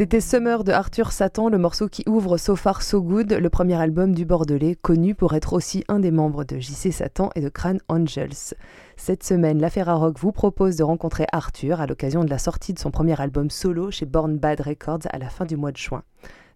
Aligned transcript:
C'était 0.00 0.22
Summer 0.22 0.64
de 0.64 0.72
Arthur 0.72 1.12
Satan, 1.12 1.50
le 1.50 1.58
morceau 1.58 1.86
qui 1.86 2.04
ouvre 2.06 2.38
So 2.38 2.56
Far 2.56 2.80
So 2.80 3.02
Good, 3.02 3.34
le 3.34 3.50
premier 3.50 3.74
album 3.74 4.14
du 4.14 4.24
Bordelais, 4.24 4.74
connu 4.74 5.14
pour 5.14 5.34
être 5.34 5.52
aussi 5.52 5.84
un 5.88 5.98
des 5.98 6.10
membres 6.10 6.42
de 6.44 6.58
JC 6.58 6.90
Satan 6.90 7.28
et 7.34 7.42
de 7.42 7.50
Crane 7.50 7.80
Angels. 7.88 8.54
Cette 8.96 9.22
semaine, 9.22 9.60
l'affaire 9.60 9.90
à 9.90 9.96
rock 9.96 10.18
vous 10.18 10.32
propose 10.32 10.76
de 10.76 10.84
rencontrer 10.84 11.26
Arthur 11.32 11.82
à 11.82 11.86
l'occasion 11.86 12.24
de 12.24 12.30
la 12.30 12.38
sortie 12.38 12.72
de 12.72 12.78
son 12.78 12.90
premier 12.90 13.20
album 13.20 13.50
solo 13.50 13.90
chez 13.90 14.06
Born 14.06 14.38
Bad 14.38 14.62
Records 14.62 15.06
à 15.10 15.18
la 15.18 15.28
fin 15.28 15.44
du 15.44 15.58
mois 15.58 15.70
de 15.70 15.76
juin. 15.76 16.02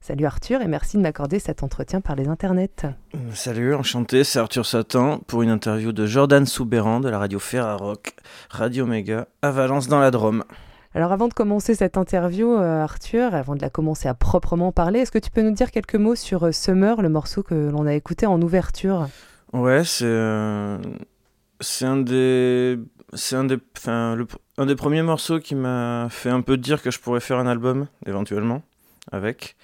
Salut 0.01 0.25
Arthur 0.25 0.63
et 0.63 0.67
merci 0.67 0.97
de 0.97 1.03
m'accorder 1.03 1.39
cet 1.39 1.63
entretien 1.63 2.01
par 2.01 2.17
les 2.17 2.29
internets. 2.29 2.87
Salut, 3.35 3.75
enchanté, 3.75 4.25
c'est 4.25 4.39
Arthur 4.39 4.65
Satan 4.65 5.19
pour 5.27 5.43
une 5.43 5.51
interview 5.51 5.93
de 5.93 6.07
Jordan 6.07 6.47
Soubéran 6.47 6.99
de 6.99 7.11
la 7.11 7.19
radio 7.19 7.39
Ferrarock, 7.39 8.15
Radio 8.49 8.87
Méga, 8.87 9.29
à 9.43 9.51
Valence 9.51 9.89
dans 9.89 10.01
la 10.01 10.11
Drôme. 10.11 10.45
Alors 10.97 11.11
avant 11.11 11.27
de 11.27 11.35
commencer 11.35 11.75
cette 11.75 11.97
interview, 11.97 12.55
euh, 12.55 12.85
Arthur, 12.85 13.35
avant 13.35 13.57
de 13.57 13.63
la 13.63 13.69
commencer 13.69 14.07
à 14.07 14.15
proprement 14.15 14.71
parler, 14.71 15.01
est-ce 15.01 15.11
que 15.11 15.19
tu 15.19 15.31
peux 15.31 15.43
nous 15.43 15.51
dire 15.51 15.73
quelques 15.73 15.97
mots 15.97 16.15
sur 16.15 16.45
euh, 16.45 16.53
Summer, 16.53 17.03
le 17.03 17.09
morceau 17.09 17.43
que 17.43 17.55
l'on 17.55 17.85
a 17.85 17.95
écouté 17.95 18.27
en 18.27 18.41
ouverture? 18.41 19.09
Ouais, 19.53 19.83
c'est 19.83 20.05
euh, 20.07 20.79
un 21.81 21.97
des 21.97 22.79
un 23.33 23.45
des 23.45 23.59
enfin 23.77 24.17
un 24.57 24.67
des 24.67 24.77
premiers 24.77 25.03
morceaux 25.03 25.41
qui 25.41 25.57
m'a 25.57 26.07
fait 26.11 26.31
un 26.31 26.43
peu 26.43 26.57
dire 26.57 26.81
que 26.81 26.93
je 26.93 27.01
pourrais 27.01 27.21
faire 27.21 27.39
un 27.39 27.49
album 27.49 27.89
éventuellement 28.07 28.63
avec. 29.11 29.57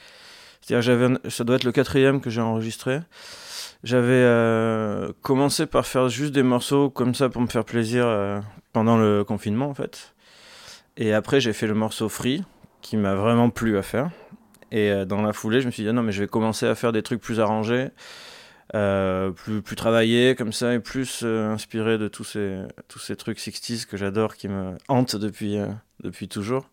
C'est-à-dire 0.61 0.83
j'avais 0.83 1.31
ça 1.31 1.45
doit 1.45 1.57
être 1.57 1.65
le 1.65 1.73
quatrième 1.73 2.21
que 2.21 2.31
j'ai 2.31 2.41
enregistré. 2.41 3.01
J'avais 3.85 4.27
commencé 5.23 5.67
par 5.67 5.87
faire 5.87 6.09
juste 6.09 6.33
des 6.33 6.43
morceaux 6.43 6.91
comme 6.91 7.15
ça 7.15 7.29
pour 7.29 7.41
me 7.41 7.47
faire 7.47 7.65
plaisir 7.65 8.43
pendant 8.73 8.99
le 8.99 9.25
confinement 9.25 9.69
en 9.69 9.75
fait. 9.75 10.13
Et 10.97 11.13
après, 11.13 11.41
j'ai 11.41 11.53
fait 11.53 11.67
le 11.67 11.75
morceau 11.75 12.09
Free, 12.09 12.43
qui 12.83 12.97
m'a 12.97 13.15
vraiment 13.15 13.51
plu 13.51 13.79
à 13.79 13.83
faire. 13.83 14.11
Et 14.73 14.91
euh, 14.91 15.05
dans 15.05 15.23
la 15.23 15.33
foulée, 15.33 15.61
je 15.61 15.67
me 15.67 15.71
suis 15.71 15.83
dit, 15.83 15.89
ah 15.89 15.93
non, 15.93 16.03
mais 16.03 16.13
je 16.13 16.21
vais 16.21 16.29
commencer 16.29 16.67
à 16.67 16.75
faire 16.75 16.93
des 16.93 17.03
trucs 17.03 17.21
plus 17.21 17.41
arrangés, 17.41 17.89
euh, 18.75 19.31
plus, 19.31 19.63
plus 19.63 19.77
travaillés, 19.77 20.35
comme 20.35 20.53
ça, 20.53 20.75
et 20.75 20.81
plus 20.81 21.21
euh, 21.25 21.51
inspiré 21.51 21.99
de 21.99 22.09
tous 22.09 22.25
ces, 22.25 22.59
tous 22.89 22.99
ces 22.99 23.17
trucs 23.17 23.39
60s 23.39 23.87
que 23.87 23.97
j'adore, 23.97 24.37
qui 24.37 24.49
me 24.49 24.77
hantent 24.89 25.17
depuis, 25.17 25.59
depuis 26.03 26.29
toujours. 26.29 26.69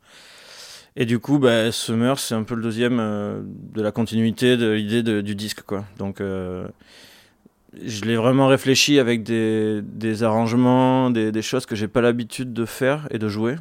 Et 0.96 1.06
du 1.06 1.20
coup, 1.20 1.38
bah, 1.40 1.72
Summer, 1.72 2.18
c'est 2.20 2.36
un 2.36 2.44
peu 2.44 2.56
le 2.56 2.64
deuxième 2.64 2.98
de 2.98 3.82
la 3.82 3.92
continuité 3.92 4.58
de 4.58 4.72
l'idée 4.72 5.22
du 5.22 5.36
disque, 5.36 5.62
quoi. 5.62 5.86
Donc, 6.00 6.20
je 6.20 8.06
l'ai 8.06 8.16
vraiment 8.16 8.48
réfléchi 8.48 8.98
avec 8.98 9.22
des, 9.22 9.82
des 9.84 10.24
arrangements, 10.24 11.12
des, 11.12 11.32
des 11.32 11.42
choses 11.44 11.68
que 11.68 11.76
j'ai 11.76 11.88
pas 11.88 12.02
l'habitude 12.02 12.52
de 12.52 12.66
faire 12.66 13.08
et 13.12 13.20
de 13.20 13.28
jouer 13.28 13.58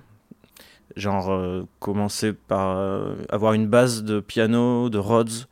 genre 0.96 1.30
euh, 1.30 1.64
commencer 1.78 2.32
par 2.32 2.76
euh, 2.76 3.14
avoir 3.28 3.52
une 3.52 3.66
base 3.66 4.02
de 4.02 4.20
piano, 4.20 4.88
de 4.88 4.98
Rhodes, 4.98 5.46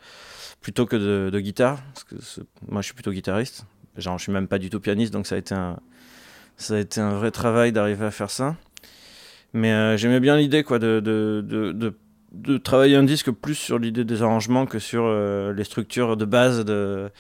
plutôt 0.60 0.86
que 0.86 0.96
de, 1.30 1.40
guitare, 1.40 1.78
parce 1.92 2.04
que 2.04 2.42
moi 2.68 2.80
je 2.80 2.86
suis 2.86 2.94
plutôt 2.94 3.12
guitariste, 3.12 3.66
genre 3.96 4.18
je 4.18 4.24
suis 4.24 4.32
même 4.32 4.48
pas 4.48 4.58
du 4.58 4.70
tout 4.70 4.80
pianiste, 4.80 5.12
donc 5.12 5.26
ça 5.26 5.34
a 5.34 5.38
été 5.38 5.54
un, 5.54 5.78
ça 6.56 6.74
a 6.74 6.78
été 6.78 7.00
un 7.00 7.14
vrai 7.14 7.30
travail 7.30 7.72
d'arriver 7.72 8.06
à 8.06 8.10
faire 8.10 8.30
ça. 8.30 8.56
Mais 9.52 9.72
euh, 9.72 9.96
j'aimais 9.96 10.20
bien 10.20 10.36
l'idée 10.36 10.64
quoi 10.64 10.78
de, 10.78 11.00
de, 11.00 11.44
de, 11.46 11.94
de, 12.32 12.58
travailler 12.58 12.96
un 12.96 13.04
disque 13.04 13.30
plus 13.30 13.54
sur 13.54 13.78
l'idée 13.78 14.04
des 14.04 14.22
arrangements 14.22 14.66
que 14.66 14.80
sur 14.80 15.08
les 15.52 15.64
structures 15.64 16.16
de 16.16 16.24
base 16.24 16.64
de, 16.64 17.10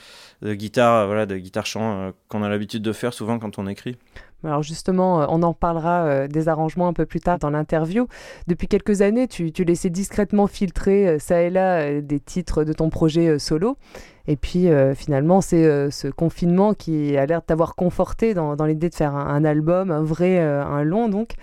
guitare, 0.52 1.06
voilà, 1.06 1.24
de 1.24 1.36
guitare 1.38 1.64
chant 1.64 2.12
qu'on 2.28 2.42
a 2.42 2.48
l'habitude 2.48 2.82
de 2.82 2.92
faire 2.92 3.14
souvent 3.14 3.38
quand 3.38 3.58
on 3.58 3.66
écrit. 3.66 3.96
Alors 4.44 4.62
justement, 4.62 5.22
euh, 5.22 5.26
on 5.28 5.42
en 5.42 5.54
parlera 5.54 6.04
euh, 6.04 6.28
des 6.28 6.48
arrangements 6.48 6.88
un 6.88 6.92
peu 6.92 7.06
plus 7.06 7.20
tard 7.20 7.38
dans 7.38 7.50
l'interview. 7.50 8.06
Depuis 8.46 8.68
quelques 8.68 9.00
années, 9.00 9.26
tu, 9.26 9.50
laissais 9.64 9.90
discrètement 9.90 10.46
filtrer 10.46 11.08
euh, 11.08 11.18
ça 11.18 11.40
et 11.42 11.50
là 11.50 12.00
des 12.00 12.20
titres 12.20 12.64
de 12.64 12.72
ton 12.72 12.90
projet 12.90 13.38
solo. 13.38 13.76
Et 14.26 14.36
puis 14.36 14.68
finalement, 14.94 15.42
c'est 15.42 15.90
ce 15.90 16.08
confinement 16.08 16.72
qui 16.72 17.14
a 17.14 17.26
l'air 17.26 17.42
de 17.42 17.44
t'avoir 17.44 17.74
conforté 17.74 18.32
dans, 18.32 18.54
l'idée 18.64 18.88
de 18.88 18.94
faire 18.94 19.14
un, 19.14 19.44
album, 19.44 19.90
un 19.90 20.02
vrai, 20.02 20.40
un 20.40 20.82
long 20.82 21.10
donc 21.10 21.34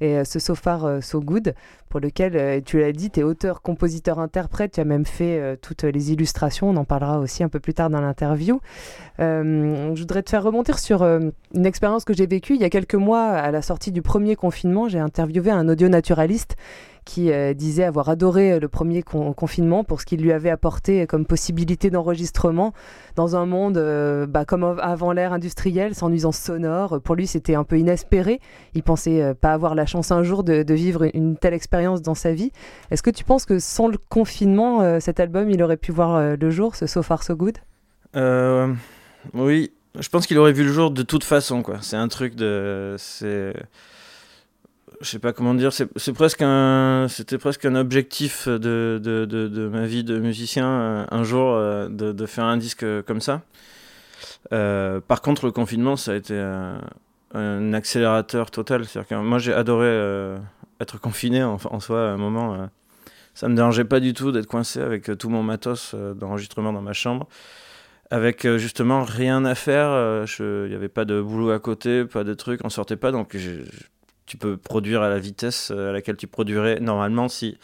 et 0.00 0.16
euh, 0.16 0.24
ce 0.24 0.38
So 0.38 0.54
Far 0.54 0.84
euh, 0.84 1.00
So 1.00 1.20
Good, 1.20 1.54
pour 1.90 2.00
lequel, 2.00 2.36
euh, 2.36 2.60
tu 2.64 2.80
l'as 2.80 2.92
dit, 2.92 3.10
tu 3.10 3.20
es 3.20 3.22
auteur, 3.22 3.60
compositeur, 3.60 4.18
interprète, 4.18 4.72
tu 4.72 4.80
as 4.80 4.84
même 4.84 5.04
fait 5.04 5.58
toutes 5.60 5.82
les 5.82 6.12
illustrations, 6.12 6.70
on 6.70 6.76
en 6.76 6.84
parlera 6.84 7.18
aussi 7.18 7.42
un 7.42 7.48
peu 7.48 7.60
plus 7.60 7.74
tard 7.74 7.90
dans 7.90 8.00
l'interview. 8.00 8.60
je 9.18 9.98
voudrais 9.98 10.22
te 10.22 10.30
faire 10.30 10.42
remonter 10.42 10.72
sur 10.78 11.02
une 11.02 11.66
expérience 11.66 12.04
que 12.04 12.14
j'ai 12.14 12.26
vécue 12.26 12.54
il 12.54 12.60
y 12.60 12.64
a 12.64 12.70
quelques 12.70 12.94
mois 12.94 13.26
à 13.26 13.50
la 13.50 13.60
sortie 13.60 13.92
du 13.92 14.00
premier 14.02 14.36
confinement. 14.36 14.88
J'ai 14.88 15.00
interviewé 15.00 15.50
un 15.50 15.68
audio 15.68 15.88
naturaliste 15.88 16.56
qui 17.04 17.32
euh, 17.32 17.54
disait 17.54 17.84
avoir 17.84 18.08
adoré 18.08 18.52
euh, 18.52 18.60
le 18.60 18.68
premier 18.68 19.02
confinement 19.02 19.84
pour 19.84 20.00
ce 20.00 20.06
qu'il 20.06 20.20
lui 20.20 20.32
avait 20.32 20.50
apporté 20.50 21.06
comme 21.06 21.26
possibilité 21.26 21.90
d'enregistrement 21.90 22.72
dans 23.16 23.36
un 23.36 23.46
monde 23.46 23.78
euh, 23.78 24.26
bah, 24.26 24.44
comme 24.44 24.62
avant 24.80 25.12
l'ère 25.12 25.32
industrielle, 25.32 25.94
sans 25.94 26.08
nuisance 26.08 26.38
sonore. 26.38 27.00
Pour 27.00 27.14
lui, 27.14 27.26
c'était 27.26 27.54
un 27.54 27.64
peu 27.64 27.78
inespéré. 27.78 28.40
Il 28.74 28.82
pensait 28.82 29.34
pas 29.34 29.52
avoir 29.52 29.74
la 29.74 29.86
chance 29.86 30.12
un 30.12 30.22
jour 30.22 30.44
de, 30.44 30.64
vivre 30.72 31.08
une 31.14 31.36
telle 31.36 31.54
expérience 31.54 31.79
dans 32.02 32.14
sa 32.14 32.32
vie. 32.32 32.52
Est-ce 32.90 33.02
que 33.02 33.10
tu 33.10 33.24
penses 33.24 33.44
que 33.44 33.58
sans 33.58 33.88
le 33.88 33.98
confinement, 34.08 35.00
cet 35.00 35.20
album, 35.20 35.50
il 35.50 35.62
aurait 35.62 35.76
pu 35.76 35.92
voir 35.92 36.36
le 36.36 36.50
jour, 36.50 36.76
ce 36.76 36.86
So 36.86 37.02
Far 37.02 37.22
So 37.22 37.36
Good? 37.36 37.58
Oui, 39.34 39.72
je 39.98 40.08
pense 40.08 40.26
qu'il 40.26 40.38
aurait 40.38 40.52
vu 40.52 40.64
le 40.64 40.72
jour 40.72 40.90
de 40.90 41.02
toute 41.02 41.24
façon. 41.24 41.62
C'est 41.80 41.96
un 41.96 42.08
truc 42.08 42.34
de... 42.34 42.94
C'est 42.98 43.54
je 45.00 45.08
sais 45.08 45.18
pas 45.18 45.32
comment 45.32 45.54
dire, 45.54 45.72
c'est 45.72 46.12
presque 46.12 46.42
un, 46.42 47.06
c'était 47.08 47.38
presque 47.38 47.64
un 47.64 47.74
objectif 47.74 48.48
de, 48.48 49.00
de, 49.02 49.24
de, 49.24 49.68
ma 49.68 49.86
vie 49.86 50.04
de 50.04 50.18
musicien 50.18 50.66
euh, 50.66 51.06
un 51.10 51.22
jour 51.22 51.54
euh, 51.54 51.88
de, 51.88 52.26
faire 52.26 52.44
un 52.44 52.58
disque 52.58 52.84
comme 53.06 53.20
ça. 53.20 53.42
Euh, 54.52 55.00
par 55.00 55.22
contre, 55.22 55.46
le 55.46 55.52
confinement, 55.52 55.96
ça 55.96 56.12
a 56.12 56.14
été 56.16 56.38
un, 56.38 57.72
accélérateur 57.72 58.50
total. 58.50 58.84
C'est-à-dire 58.84 59.08
que 59.08 59.14
moi, 59.14 59.38
j'ai 59.38 59.54
adoré 59.54 60.36
être 60.80 60.98
confiné 60.98 61.42
en, 61.42 61.58
en, 61.64 61.80
soi 61.80 62.08
à 62.08 62.12
un 62.12 62.16
moment. 62.16 62.68
ça 63.34 63.48
me 63.48 63.54
dérangeait 63.54 63.84
pas 63.84 64.00
du 64.00 64.12
tout 64.12 64.32
d'être 64.32 64.46
coincé 64.46 64.80
avec 64.80 65.16
tout 65.18 65.28
mon 65.28 65.42
matos 65.42 65.94
d'enregistrement 65.94 66.72
dans 66.72 66.82
ma 66.82 66.92
chambre 66.92 67.28
avec 68.12 68.42
justement 68.56 69.04
rien 69.04 69.44
à 69.44 69.54
faire. 69.54 70.26
Il 70.40 70.68
n'y 70.68 70.74
avait 70.74 70.88
pas 70.88 71.04
de 71.04 71.20
boulot 71.20 71.50
à 71.50 71.60
côté, 71.60 72.04
pas 72.04 72.24
de 72.24 72.34
trucs, 72.34 72.64
on 72.64 72.68
sortait 72.68 72.96
pas. 72.96 73.12
Donc 73.12 73.36
tu 74.30 74.36
peux 74.36 74.56
produire 74.56 75.02
à 75.02 75.08
la 75.08 75.18
vitesse 75.18 75.72
euh, 75.72 75.90
à 75.90 75.92
laquelle 75.92 76.16
tu 76.16 76.28
produirais 76.28 76.78
normalement 76.78 77.28
si, 77.28 77.58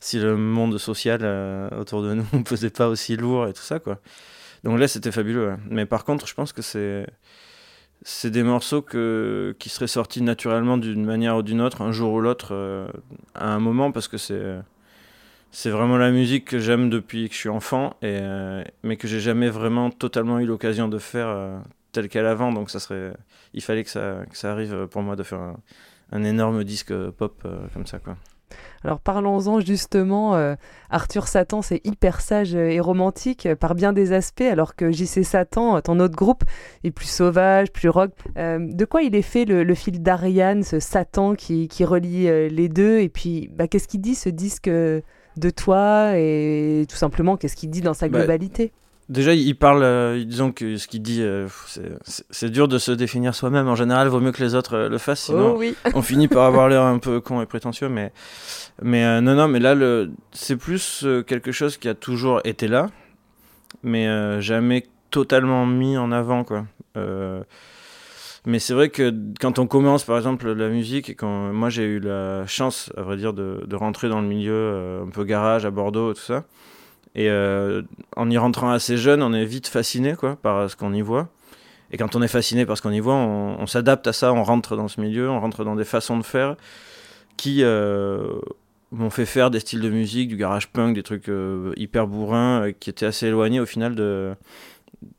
si 0.00 0.18
le 0.18 0.36
monde 0.36 0.76
social 0.76 1.20
euh, 1.22 1.68
autour 1.78 2.02
de 2.02 2.12
nous 2.12 2.26
ne 2.32 2.44
faisait 2.44 2.70
pas 2.70 2.88
aussi 2.88 3.16
lourd 3.16 3.46
et 3.46 3.52
tout 3.52 3.62
ça, 3.62 3.78
quoi. 3.78 4.00
Donc 4.64 4.80
là, 4.80 4.88
c'était 4.88 5.12
fabuleux. 5.12 5.54
Mais 5.70 5.86
par 5.86 6.04
contre, 6.04 6.26
je 6.26 6.34
pense 6.34 6.52
que 6.52 6.60
c'est 6.60 7.06
c'est 8.02 8.30
des 8.30 8.42
morceaux 8.42 8.82
que, 8.82 9.54
qui 9.58 9.68
seraient 9.68 9.86
sortis 9.86 10.22
naturellement 10.22 10.78
d'une 10.78 11.04
manière 11.04 11.36
ou 11.36 11.42
d'une 11.42 11.60
autre, 11.60 11.82
un 11.82 11.92
jour 11.92 12.12
ou 12.12 12.20
l'autre, 12.20 12.48
euh, 12.52 12.88
à 13.34 13.52
un 13.52 13.60
moment, 13.60 13.92
parce 13.92 14.08
que 14.08 14.18
c'est 14.18 14.58
c'est 15.50 15.70
vraiment 15.70 15.96
la 15.96 16.10
musique 16.10 16.44
que 16.44 16.58
j'aime 16.58 16.90
depuis 16.90 17.28
que 17.28 17.34
je 17.34 17.40
suis 17.40 17.48
enfant, 17.48 17.96
et, 18.02 18.20
mais 18.82 18.96
que 18.98 19.08
j'ai 19.08 19.20
jamais 19.20 19.48
vraiment 19.48 19.90
totalement 19.90 20.40
eu 20.40 20.46
l'occasion 20.46 20.88
de 20.88 20.98
faire 20.98 21.62
telle 21.92 22.10
qu'elle 22.10 22.26
avant. 22.26 22.52
Donc 22.52 22.68
ça 22.70 22.80
serait, 22.80 23.14
il 23.54 23.62
fallait 23.62 23.82
que 23.82 23.90
ça, 23.90 24.24
que 24.30 24.36
ça 24.36 24.52
arrive 24.52 24.86
pour 24.88 25.02
moi 25.02 25.16
de 25.16 25.22
faire 25.22 25.40
un, 25.40 25.56
un 26.12 26.24
énorme 26.24 26.64
disque 26.64 26.92
pop 27.10 27.42
euh, 27.44 27.66
comme 27.74 27.86
ça, 27.86 27.98
quoi. 27.98 28.16
Alors 28.84 29.00
parlons-en 29.00 29.60
justement, 29.60 30.34
euh, 30.36 30.54
Arthur 30.90 31.26
Satan 31.26 31.62
c'est 31.62 31.80
hyper 31.84 32.20
sage 32.20 32.54
et 32.54 32.80
romantique 32.80 33.46
euh, 33.46 33.56
par 33.56 33.74
bien 33.74 33.92
des 33.92 34.12
aspects 34.12 34.40
alors 34.40 34.76
que 34.76 34.90
JC 34.90 35.24
Satan, 35.24 35.80
ton 35.80 36.00
autre 36.00 36.16
groupe, 36.16 36.44
est 36.84 36.90
plus 36.90 37.08
sauvage, 37.08 37.72
plus 37.72 37.88
rock. 37.88 38.10
de 38.36 38.84
quoi 38.84 39.02
il 39.02 39.14
est 39.14 39.22
fait 39.22 39.44
le, 39.44 39.74
fil 39.74 40.02
d'Ariane, 40.02 40.62
ce 40.62 40.80
Satan 40.80 41.34
qui, 41.34 41.68
qui 41.68 41.84
relie 41.84 42.26
les 42.50 42.68
deux? 42.68 43.00
Et 43.00 43.08
puis 43.08 43.50
bah, 43.52 43.68
qu'est-ce 43.68 43.88
qu'il 43.88 44.00
dit 44.00 44.14
ce 44.14 44.28
disque 44.28 44.68
de 44.68 45.02
toi? 45.54 46.12
Et 46.16 46.86
tout 46.88 46.96
simplement 46.96 47.36
qu'est-ce 47.36 47.56
qu'il 47.56 47.70
dit 47.70 47.80
dans 47.80 47.94
sa 47.94 48.08
bah, 48.08 48.18
globalité? 48.18 48.72
Déjà, 49.08 49.32
il 49.32 49.56
parle, 49.56 49.82
euh, 49.84 50.22
disons 50.22 50.52
que 50.52 50.76
ce 50.76 50.86
qu'il 50.86 51.00
dit, 51.00 51.22
euh, 51.22 51.48
c'est 52.04 52.50
dur 52.50 52.68
de 52.68 52.76
se 52.76 52.92
définir 52.92 53.34
soi-même. 53.34 53.66
En 53.66 53.74
général, 53.74 54.08
il 54.08 54.10
vaut 54.10 54.20
mieux 54.20 54.32
que 54.32 54.42
les 54.42 54.54
autres 54.54 54.76
euh, 54.76 54.88
le 54.90 54.98
fassent, 54.98 55.22
sinon 55.22 55.58
oh 55.58 55.90
on 55.94 56.02
finit 56.02 56.28
par 56.28 56.44
avoir 56.46 56.68
l'air 56.68 56.82
un 56.82 56.98
peu 56.98 57.18
con 57.20 57.40
et 57.40 57.46
prétentieux. 57.46 57.88
Mais, 57.88 58.12
mais 58.82 59.22
non, 59.22 59.34
non, 59.34 59.48
mais 59.48 59.60
là, 59.60 59.74
c'est 60.32 60.56
plus 60.56 61.06
quelque 61.26 61.52
chose 61.52 61.78
qui 61.78 61.88
a 61.88 61.94
toujours 61.94 62.42
été 62.44 62.68
là, 62.68 62.90
mais 63.82 64.40
jamais 64.42 64.86
totalement 65.10 65.64
mis 65.64 65.96
en 65.96 66.12
avant, 66.12 66.44
quoi. 66.44 66.66
mais 68.44 68.58
c'est 68.58 68.74
vrai 68.74 68.90
que 68.90 69.14
quand 69.40 69.58
on 69.58 69.66
commence, 69.66 70.04
par 70.04 70.18
exemple, 70.18 70.52
la 70.52 70.68
musique, 70.68 71.08
et 71.08 71.14
quand 71.14 71.50
moi 71.54 71.70
j'ai 71.70 71.84
eu 71.84 71.98
la 71.98 72.46
chance, 72.46 72.92
à 72.94 73.02
vrai 73.02 73.16
dire, 73.16 73.32
de, 73.32 73.64
de 73.66 73.76
rentrer 73.76 74.10
dans 74.10 74.20
le 74.20 74.28
milieu 74.28 75.00
un 75.06 75.08
peu 75.08 75.24
garage 75.24 75.64
à 75.64 75.70
Bordeaux, 75.70 76.12
et 76.12 76.14
tout 76.14 76.20
ça. 76.20 76.44
Et 77.18 77.28
euh, 77.30 77.82
en 78.14 78.30
y 78.30 78.38
rentrant 78.38 78.70
assez 78.70 78.96
jeune, 78.96 79.24
on 79.24 79.32
est 79.32 79.44
vite 79.44 79.66
fasciné 79.66 80.14
quoi, 80.14 80.36
par 80.36 80.70
ce 80.70 80.76
qu'on 80.76 80.94
y 80.94 81.00
voit. 81.00 81.28
Et 81.90 81.96
quand 81.96 82.14
on 82.14 82.22
est 82.22 82.28
fasciné 82.28 82.64
par 82.64 82.76
ce 82.76 82.82
qu'on 82.82 82.92
y 82.92 83.00
voit, 83.00 83.16
on, 83.16 83.66
s'adapte 83.66 84.06
à 84.06 84.12
ça, 84.12 84.32
on 84.32 84.44
rentre 84.44 84.76
dans 84.76 84.86
ce 84.86 85.00
milieu, 85.00 85.28
on 85.28 85.40
rentre 85.40 85.64
dans 85.64 85.74
des 85.74 85.84
façons 85.84 86.16
de 86.16 86.22
faire 86.22 86.54
qui, 87.36 87.64
euh, 87.64 88.38
m'ont 88.92 89.10
fait 89.10 89.26
faire 89.26 89.50
des 89.50 89.58
styles 89.58 89.80
de 89.80 89.90
musique, 89.90 90.28
du 90.28 90.36
garage 90.36 90.68
punk, 90.68 90.94
des 90.94 91.02
trucs 91.02 91.28
hyper 91.76 92.06
bourrins, 92.06 92.70
qui 92.78 92.88
étaient 92.88 93.06
assez 93.06 93.26
éloignés 93.26 93.58
au 93.58 93.66
final 93.66 93.96
de, 93.96 94.36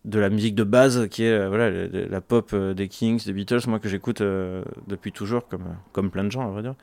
de 0.05 0.19
la 0.19 0.29
musique 0.29 0.55
de 0.55 0.63
base 0.63 1.09
qui 1.09 1.23
est 1.23 1.47
voilà, 1.47 1.69
la, 1.69 2.21
pop 2.21 2.55
des 2.55 2.87
Kings, 2.87 3.25
des 3.25 3.33
Beatles, 3.33 3.67
moi 3.67 3.79
que 3.79 3.89
j'écoute 3.89 4.21
depuis 4.21 5.11
toujours, 5.11 5.49
comme, 5.49 5.75
comme 5.91 6.11
plein 6.11 6.23
de 6.23 6.31
gens, 6.31 6.47
à 6.47 6.51
vrai 6.51 6.61
dire. 6.61 6.75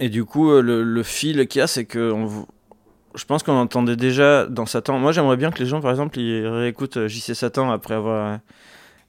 Et 0.00 0.08
du 0.08 0.24
coup, 0.24 0.50
le, 0.50 0.82
le 0.82 1.02
fil 1.02 1.46
qu'il 1.48 1.58
y 1.60 1.62
a, 1.62 1.66
c'est 1.66 1.84
que 1.84 2.12
je 3.16 3.24
pense 3.24 3.42
qu'on 3.42 3.56
entendait 3.56 3.96
déjà 3.96 4.46
dans 4.46 4.66
Satan. 4.66 4.98
Moi, 4.98 5.12
j'aimerais 5.12 5.36
bien 5.36 5.50
que 5.50 5.58
les 5.58 5.66
gens, 5.66 5.80
par 5.80 5.90
exemple, 5.90 6.18
ils 6.20 6.46
réécoutent 6.46 6.98
euh, 6.98 7.08
JC 7.08 7.34
Satan 7.34 7.72
après 7.72 7.94
avoir 7.94 8.34
euh, 8.34 8.36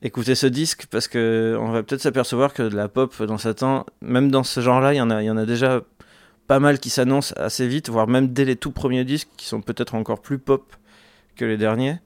écouté 0.01 0.33
ce 0.33 0.47
disque, 0.47 0.87
parce 0.89 1.07
que 1.07 1.57
on 1.59 1.71
va 1.71 1.83
peut-être 1.83 2.01
s'apercevoir 2.01 2.53
que 2.53 2.63
de 2.63 2.75
la 2.75 2.87
pop 2.87 3.21
dans 3.23 3.37
Satan, 3.37 3.85
même 4.01 4.31
dans 4.31 4.43
ce 4.43 4.61
genre-là, 4.61 4.93
il 4.93 4.97
y 4.97 5.01
en 5.01 5.09
a, 5.09 5.45
déjà 5.45 5.81
pas 6.47 6.59
mal 6.59 6.79
qui 6.79 6.89
s'annoncent 6.89 7.33
assez 7.37 7.67
vite, 7.67 7.89
voire 7.89 8.07
même 8.07 8.29
dès 8.29 8.45
les 8.45 8.55
tout 8.55 8.71
premiers 8.71 9.03
disques, 9.03 9.29
qui 9.35 9.45
sont 9.45 9.61
peut-être 9.61 9.95
encore 9.95 10.21
plus 10.21 10.39
pop 10.39 10.73
que 11.35 11.43
les 11.43 11.57
derniers. 11.57 11.97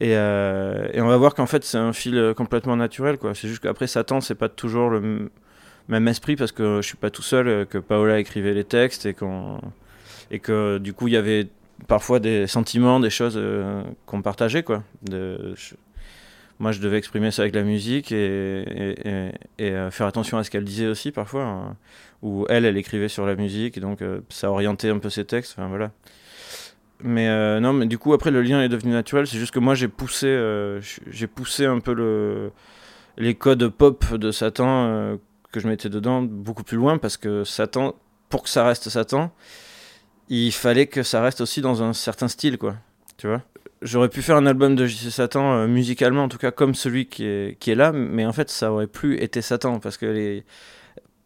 Et, 0.00 0.16
euh, 0.16 0.88
et 0.92 1.00
on 1.00 1.06
va 1.06 1.16
voir 1.16 1.36
qu'en 1.36 1.46
fait, 1.46 1.64
c'est 1.64 1.78
un 1.78 1.92
fil 1.92 2.34
complètement 2.36 2.76
naturel. 2.76 3.16
C'est 3.34 3.46
juste 3.46 3.62
qu'après 3.62 3.86
Satan, 3.86 4.20
c'est 4.20 4.34
pas 4.34 4.48
toujours 4.48 4.90
le 4.90 5.30
même 5.88 6.08
esprit, 6.08 6.36
parce 6.36 6.52
que 6.52 6.80
je 6.82 6.86
suis 6.86 6.96
pas 6.96 7.10
tout 7.10 7.22
seul, 7.22 7.66
que 7.66 7.78
Paola 7.78 8.18
écrivait 8.18 8.54
les 8.54 8.64
textes 8.64 9.06
et 9.06 9.14
qu'on 9.14 9.60
et 10.30 10.38
que 10.38 10.78
du 10.78 10.92
coup 10.92 11.08
il 11.08 11.14
y 11.14 11.16
avait 11.16 11.48
parfois 11.86 12.20
des 12.20 12.46
sentiments, 12.46 13.00
des 13.00 13.10
choses 13.10 13.34
euh, 13.36 13.82
qu'on 14.06 14.22
partageait 14.22 14.62
quoi. 14.62 14.82
Moi 16.60 16.72
je 16.72 16.80
devais 16.80 16.98
exprimer 16.98 17.30
ça 17.30 17.42
avec 17.42 17.54
la 17.54 17.62
musique 17.62 18.12
et, 18.12 18.64
euh, 19.60 19.90
faire 19.90 20.06
attention 20.06 20.38
à 20.38 20.44
ce 20.44 20.50
qu'elle 20.50 20.64
disait 20.64 20.86
aussi 20.86 21.10
parfois. 21.10 21.44
Hein. 21.44 21.76
Ou 22.22 22.46
elle, 22.48 22.64
elle 22.64 22.76
écrivait 22.76 23.08
sur 23.08 23.26
la 23.26 23.34
musique 23.34 23.76
et 23.76 23.80
donc 23.80 24.00
euh, 24.00 24.20
ça 24.28 24.50
orientait 24.50 24.88
un 24.88 24.98
peu 24.98 25.10
ses 25.10 25.24
textes. 25.24 25.54
Enfin 25.58 25.68
voilà. 25.68 25.90
Mais 27.00 27.28
non, 27.60 27.72
mais 27.72 27.86
du 27.86 27.98
coup 27.98 28.14
après 28.14 28.30
le 28.30 28.40
lien 28.40 28.62
est 28.62 28.68
devenu 28.68 28.92
naturel. 28.92 29.26
C'est 29.26 29.38
juste 29.38 29.52
que 29.52 29.58
moi 29.58 29.74
j'ai 29.74 29.88
poussé, 29.88 30.26
j'ai 31.10 31.26
poussé 31.26 31.66
un 31.66 31.80
peu 31.80 31.92
le, 31.92 32.50
les 33.18 33.34
codes 33.34 33.68
pop 33.68 34.14
de 34.14 34.30
Satan 34.30 35.18
que 35.54 35.60
je 35.60 35.68
mettais 35.68 35.88
dedans 35.88 36.20
beaucoup 36.20 36.64
plus 36.64 36.76
loin 36.76 36.98
parce 36.98 37.16
que 37.16 37.44
Satan, 37.44 37.94
pour 38.28 38.42
que 38.42 38.48
ça 38.48 38.66
reste 38.66 38.88
Satan, 38.88 39.32
il 40.28 40.50
fallait 40.52 40.88
que 40.88 41.04
ça 41.04 41.22
reste 41.22 41.40
aussi 41.40 41.60
dans 41.60 41.82
un 41.82 41.92
certain 41.92 42.26
style, 42.26 42.58
quoi. 42.58 42.74
Tu 43.18 43.28
vois? 43.28 43.42
J'aurais 43.80 44.08
pu 44.08 44.20
faire 44.20 44.36
un 44.36 44.46
album 44.46 44.74
de 44.74 44.86
JC 44.86 45.10
Satan, 45.10 45.52
euh, 45.54 45.66
musicalement 45.68 46.24
en 46.24 46.28
tout 46.28 46.38
cas, 46.38 46.50
comme 46.50 46.74
celui 46.74 47.06
qui 47.06 47.24
est, 47.24 47.58
qui 47.60 47.70
est 47.70 47.76
là, 47.76 47.92
mais 47.92 48.26
en 48.26 48.32
fait, 48.32 48.50
ça 48.50 48.72
aurait 48.72 48.88
plus 48.88 49.16
été 49.22 49.42
Satan, 49.42 49.78
parce 49.78 49.96
que 49.96 50.06
les... 50.06 50.44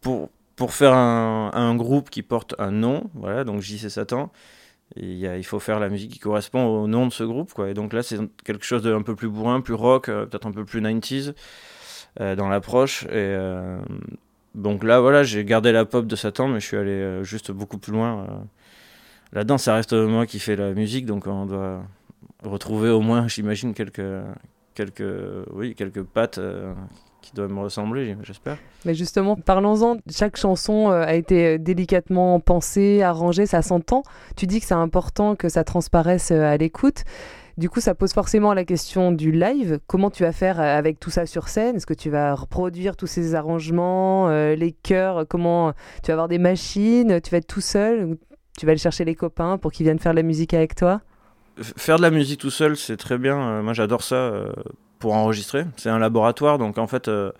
pour, 0.01 0.29
pour 0.55 0.73
faire 0.73 0.93
un, 0.93 1.75
groupe 1.75 2.11
qui 2.11 2.21
porte 2.21 2.53
un 2.59 2.71
nom, 2.71 3.09
voilà, 3.15 3.43
donc 3.43 3.61
JC 3.61 3.89
Satan, 3.89 4.31
il, 4.95 5.23
il 5.23 5.43
faut 5.43 5.59
faire 5.59 5.79
la 5.79 5.89
musique 5.89 6.11
qui 6.11 6.19
correspond 6.19 6.65
au 6.65 6.87
nom 6.87 7.07
de 7.07 7.13
ce 7.13 7.23
groupe, 7.23 7.53
quoi. 7.53 7.69
Et 7.69 7.73
donc 7.73 7.93
là, 7.93 8.03
c'est 8.03 8.19
quelque 8.43 8.65
chose 8.65 8.83
d'un 8.83 9.01
peu 9.01 9.15
plus 9.15 9.29
bourrin, 9.29 9.61
plus 9.61 9.73
rock, 9.73 10.09
euh, 10.09 10.27
peut-être 10.27 10.45
un 10.45 10.51
peu 10.51 10.65
plus 10.65 10.81
90s 10.81 11.29
euh, 11.29 11.33
dans 12.17 12.49
l'approche. 12.49 13.05
Et 13.11 13.37
donc 14.55 14.83
là, 14.83 14.99
voilà, 14.99 15.23
j'ai 15.23 15.45
gardé 15.45 15.71
la 15.71 15.85
pop 15.85 16.05
de 16.05 16.15
Satan, 16.15 16.47
mais 16.47 16.59
je 16.59 16.65
suis 16.65 16.77
allé 16.77 17.23
juste 17.23 17.51
beaucoup 17.51 17.77
plus 17.77 17.93
loin 17.93 18.45
là-dedans, 19.33 19.57
ça 19.57 19.75
reste 19.75 19.93
moi 19.93 20.25
qui 20.25 20.39
fais 20.39 20.55
la 20.55 20.73
musique, 20.73 21.05
donc 21.05 21.27
on 21.27 21.45
doit 21.45 21.83
retrouver 22.43 22.89
au 22.89 23.01
moins, 23.01 23.27
j'imagine, 23.27 23.73
quelques, 23.73 24.01
quelques, 24.73 25.03
oui, 25.53 25.75
quelques 25.75 26.03
pattes 26.03 26.37
euh, 26.37 26.73
qui 27.21 27.33
doivent 27.33 27.51
me 27.51 27.61
ressembler, 27.61 28.15
j'espère. 28.23 28.57
Mais 28.85 28.95
justement, 28.95 29.35
parlons-en. 29.35 29.97
Chaque 30.09 30.37
chanson 30.37 30.89
euh, 30.89 31.03
a 31.03 31.15
été 31.15 31.45
euh, 31.45 31.57
délicatement 31.57 32.39
pensée, 32.39 33.01
arrangée, 33.01 33.45
ça 33.45 33.61
s'entend. 33.61 34.03
Tu 34.35 34.47
dis 34.47 34.59
que 34.59 34.65
c'est 34.65 34.73
important 34.73 35.35
que 35.35 35.49
ça 35.49 35.63
transparaisse 35.63 36.31
à 36.31 36.55
l'écoute. 36.57 37.03
Du 37.59 37.69
coup, 37.69 37.81
ça 37.81 37.93
pose 37.93 38.13
forcément 38.13 38.55
la 38.55 38.65
question 38.65 39.11
du 39.11 39.31
live. 39.31 39.79
Comment 39.85 40.09
tu 40.09 40.23
vas 40.23 40.31
faire 40.31 40.59
avec 40.59 40.99
tout 40.99 41.11
ça 41.11 41.27
sur 41.27 41.49
scène? 41.49 41.75
Est-ce 41.75 41.85
que 41.85 41.93
tu 41.93 42.09
vas 42.09 42.33
reproduire 42.33 42.95
tous 42.95 43.05
ces 43.05 43.35
arrangements, 43.35 44.29
les 44.29 44.75
chœurs? 44.81 45.27
Comment 45.27 45.73
tu 46.01 46.07
vas 46.07 46.13
avoir 46.13 46.27
des 46.27 46.39
machines? 46.39 47.21
Tu 47.21 47.29
vas 47.29 47.37
être 47.37 47.47
tout 47.47 47.61
seul 47.61 48.17
tu 48.59 48.65
vas 48.65 48.71
aller 48.71 48.79
chercher 48.79 49.05
les 49.05 49.15
copains 49.15 49.57
pour 49.57 49.71
qu'ils 49.71 49.85
viennent 49.85 49.99
faire 49.99 50.11
de 50.11 50.17
la 50.17 50.23
musique 50.23 50.53
avec 50.53 50.75
toi? 50.75 50.99
Faire 51.61 51.95
de 51.95 52.01
la 52.01 52.11
musique 52.11 52.41
tout 52.41 52.49
seul, 52.49 52.75
c'est 52.75 52.97
très 52.97 53.17
bien. 53.17 53.37
Euh, 53.39 53.61
moi, 53.61 53.73
j'adore 53.73 54.03
ça 54.03 54.15
euh, 54.15 54.51
pour 54.99 55.13
enregistrer. 55.13 55.65
C'est 55.77 55.89
un 55.89 55.97
laboratoire, 55.97 56.57
donc 56.57 56.77
en 56.77 56.85
fait, 56.85 57.07
euh, 57.07 57.31